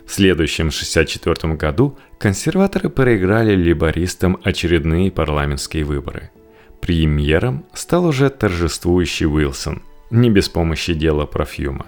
В 0.06 0.12
следующем 0.12 0.68
1964 0.68 1.54
году 1.56 1.98
консерваторы 2.18 2.90
проиграли 2.90 3.54
либористам 3.54 4.38
очередные 4.42 5.10
парламентские 5.10 5.84
выборы– 5.84 6.30
Премьером 6.80 7.66
стал 7.74 8.06
уже 8.06 8.30
торжествующий 8.30 9.26
Уилсон, 9.26 9.82
не 10.10 10.30
без 10.30 10.48
помощи 10.48 10.94
дела 10.94 11.26
Профьюма. 11.26 11.86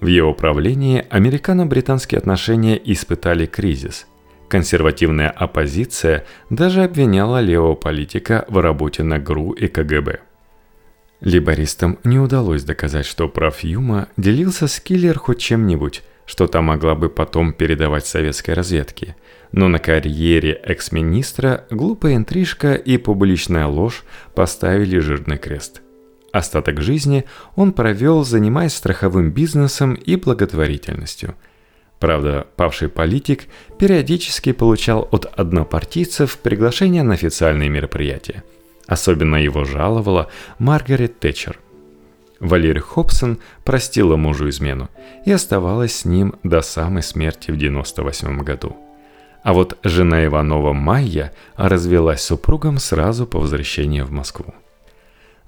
В 0.00 0.06
его 0.06 0.34
правлении 0.34 1.04
американо-британские 1.10 2.18
отношения 2.18 2.80
испытали 2.82 3.46
кризис. 3.46 4.06
Консервативная 4.48 5.30
оппозиция 5.30 6.24
даже 6.50 6.84
обвиняла 6.84 7.40
левого 7.40 7.74
политика 7.74 8.44
в 8.48 8.58
работе 8.58 9.02
на 9.02 9.18
ГРУ 9.18 9.52
и 9.52 9.66
КГБ. 9.66 10.20
Либористам 11.20 11.98
не 12.04 12.18
удалось 12.18 12.64
доказать, 12.64 13.06
что 13.06 13.28
Профьюма 13.28 14.08
делился 14.16 14.68
с 14.68 14.78
Киллер 14.80 15.18
хоть 15.18 15.38
чем-нибудь, 15.38 16.02
что 16.26 16.46
та 16.46 16.62
могла 16.62 16.94
бы 16.94 17.08
потом 17.08 17.52
передавать 17.52 18.06
советской 18.06 18.52
разведке– 18.52 19.16
но 19.56 19.68
на 19.68 19.78
карьере 19.78 20.60
экс-министра 20.64 21.64
глупая 21.70 22.16
интрижка 22.16 22.74
и 22.74 22.96
публичная 22.96 23.68
ложь 23.68 24.02
поставили 24.34 24.98
жирный 24.98 25.38
крест. 25.38 25.80
Остаток 26.32 26.80
жизни 26.80 27.24
он 27.54 27.72
провел, 27.72 28.24
занимаясь 28.24 28.74
страховым 28.74 29.30
бизнесом 29.30 29.94
и 29.94 30.16
благотворительностью. 30.16 31.36
Правда, 32.00 32.48
павший 32.56 32.88
политик 32.88 33.44
периодически 33.78 34.50
получал 34.50 35.08
от 35.12 35.26
однопартийцев 35.26 36.36
приглашения 36.38 37.04
на 37.04 37.14
официальные 37.14 37.68
мероприятия. 37.68 38.42
Особенно 38.88 39.36
его 39.36 39.64
жаловала 39.64 40.28
Маргарет 40.58 41.20
Тэтчер. 41.20 41.60
Валерий 42.44 42.82
Хобсон 42.82 43.38
простила 43.64 44.16
мужу 44.16 44.50
измену 44.50 44.90
и 45.24 45.32
оставалась 45.32 45.96
с 45.96 46.04
ним 46.04 46.34
до 46.42 46.60
самой 46.60 47.02
смерти 47.02 47.50
в 47.50 47.56
98 47.56 48.42
году. 48.42 48.76
А 49.42 49.54
вот 49.54 49.78
жена 49.82 50.24
Иванова 50.26 50.72
Майя 50.74 51.32
развелась 51.56 52.20
с 52.20 52.26
супругом 52.26 52.78
сразу 52.78 53.26
по 53.26 53.38
возвращении 53.38 54.02
в 54.02 54.10
Москву. 54.10 54.54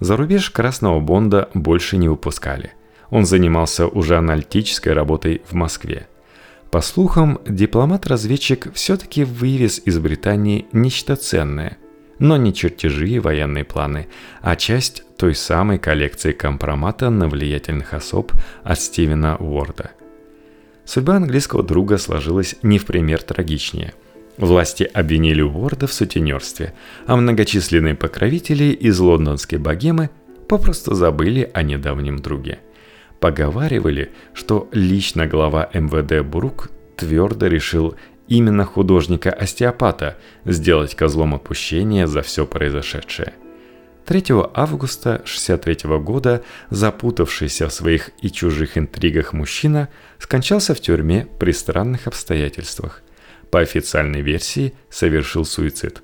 За 0.00 0.16
рубеж 0.16 0.50
Красного 0.50 1.00
Бонда 1.00 1.50
больше 1.52 1.98
не 1.98 2.08
выпускали. 2.08 2.72
Он 3.10 3.26
занимался 3.26 3.86
уже 3.86 4.16
аналитической 4.16 4.92
работой 4.94 5.42
в 5.46 5.52
Москве. 5.52 6.08
По 6.70 6.80
слухам, 6.80 7.40
дипломат-разведчик 7.46 8.72
все-таки 8.74 9.24
вывез 9.24 9.80
из 9.84 9.98
Британии 9.98 10.66
нечто 10.72 11.16
ценное, 11.16 11.76
но 12.18 12.36
не 12.36 12.52
чертежи 12.52 13.08
и 13.08 13.18
военные 13.18 13.64
планы, 13.64 14.08
а 14.42 14.56
часть 14.56 15.05
той 15.16 15.34
самой 15.34 15.78
коллекции 15.78 16.32
компромата 16.32 17.10
на 17.10 17.28
влиятельных 17.28 17.94
особ 17.94 18.32
от 18.64 18.80
Стивена 18.80 19.36
Уорда– 19.36 19.90
Судьба 20.86 21.16
английского 21.16 21.64
друга 21.64 21.98
сложилась 21.98 22.54
не 22.62 22.78
в 22.78 22.86
пример 22.86 23.20
трагичнее. 23.20 23.92
Власти 24.38 24.84
обвинили 24.84 25.42
Уорда 25.42 25.88
в 25.88 25.92
сутенерстве, 25.92 26.74
а 27.06 27.16
многочисленные 27.16 27.96
покровители 27.96 28.66
из 28.66 28.98
лондонской 29.00 29.58
богемы 29.58 30.10
попросту 30.48 30.94
забыли 30.94 31.50
о 31.52 31.62
недавнем 31.62 32.20
друге. 32.20 32.60
Поговаривали, 33.18 34.12
что 34.32 34.68
лично 34.70 35.26
глава 35.26 35.68
МВД 35.74 36.24
Брук 36.24 36.70
твердо 36.96 37.48
решил 37.48 37.96
именно 38.28 38.64
художника-остеопата 38.64 40.16
сделать 40.44 40.94
козлом 40.94 41.34
отпущения 41.34 42.06
за 42.06 42.22
все 42.22 42.46
произошедшее– 42.46 43.32
3 44.06 44.22
августа 44.54 45.14
1963 45.14 45.98
года 45.98 46.44
запутавшийся 46.70 47.68
в 47.68 47.72
своих 47.72 48.10
и 48.22 48.30
чужих 48.30 48.78
интригах 48.78 49.32
мужчина 49.32 49.88
скончался 50.20 50.74
в 50.76 50.80
тюрьме 50.80 51.26
при 51.40 51.50
странных 51.50 52.06
обстоятельствах. 52.06 53.02
По 53.50 53.60
официальной 53.60 54.22
версии 54.22 54.74
совершил 54.90 55.44
суицид. 55.44 56.02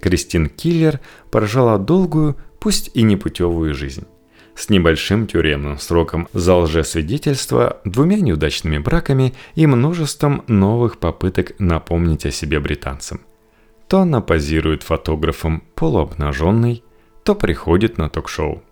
Кристин 0.00 0.48
Киллер 0.48 1.00
прожила 1.32 1.76
долгую, 1.78 2.36
пусть 2.60 2.90
и 2.94 3.02
непутевую 3.02 3.74
жизнь. 3.74 4.06
С 4.54 4.68
небольшим 4.68 5.26
тюремным 5.26 5.80
сроком 5.80 6.28
за 6.32 6.54
лжесвидетельство, 6.54 7.80
двумя 7.84 8.20
неудачными 8.20 8.78
браками 8.78 9.34
и 9.56 9.66
множеством 9.66 10.44
новых 10.46 10.98
попыток 10.98 11.58
напомнить 11.58 12.26
о 12.26 12.30
себе 12.30 12.60
британцам. 12.60 13.22
То 13.88 14.00
она 14.00 14.20
позирует 14.20 14.84
фотографом 14.84 15.64
полуобнаженной, 15.74 16.84
то 17.24 17.34
приходит 17.34 17.98
на 17.98 18.08
ток-шоу. 18.08 18.62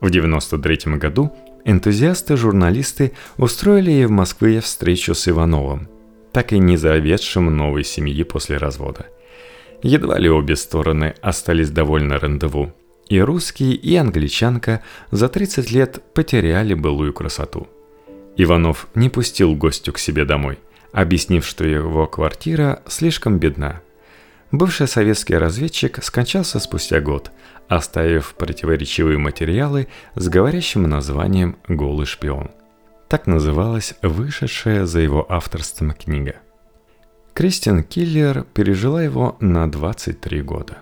В 0.00 0.06
1993 0.06 0.96
году 0.96 1.32
энтузиасты-журналисты 1.64 3.12
устроили 3.36 3.90
ей 3.90 4.06
в 4.06 4.10
Москве 4.10 4.60
встречу 4.60 5.14
с 5.14 5.28
Ивановым, 5.28 5.88
так 6.32 6.52
и 6.52 6.58
не 6.58 6.76
заведшим 6.76 7.54
новой 7.54 7.84
семьи 7.84 8.22
после 8.22 8.56
развода. 8.56 9.06
Едва 9.82 10.18
ли 10.18 10.30
обе 10.30 10.56
стороны 10.56 11.14
остались 11.20 11.70
довольны 11.70 12.18
рандеву. 12.18 12.72
И 13.08 13.20
русские, 13.20 13.74
и 13.74 13.94
англичанка 13.96 14.82
за 15.10 15.28
30 15.28 15.70
лет 15.70 16.02
потеряли 16.14 16.74
былую 16.74 17.12
красоту. 17.12 17.68
Иванов 18.36 18.88
не 18.94 19.08
пустил 19.08 19.54
гостю 19.54 19.92
к 19.92 19.98
себе 19.98 20.24
домой, 20.24 20.58
объяснив, 20.92 21.46
что 21.46 21.64
его 21.64 22.06
квартира 22.06 22.82
слишком 22.86 23.38
бедна. 23.38 23.80
Бывший 24.52 24.88
советский 24.88 25.36
разведчик 25.36 26.02
скончался 26.02 26.60
спустя 26.60 27.00
год– 27.00 27.32
оставив 27.68 28.34
противоречивые 28.34 29.18
материалы 29.18 29.88
с 30.14 30.28
говорящим 30.28 30.84
названием 30.84 31.56
«Голый 31.68 32.06
шпион». 32.06 32.50
Так 33.08 33.26
называлась 33.26 33.94
вышедшая 34.02 34.86
за 34.86 35.00
его 35.00 35.26
авторством 35.30 35.92
книга. 35.92 36.36
Кристин 37.34 37.82
Киллер 37.82 38.42
пережила 38.42 39.02
его 39.02 39.36
на 39.40 39.70
23 39.70 40.42
года. 40.42 40.78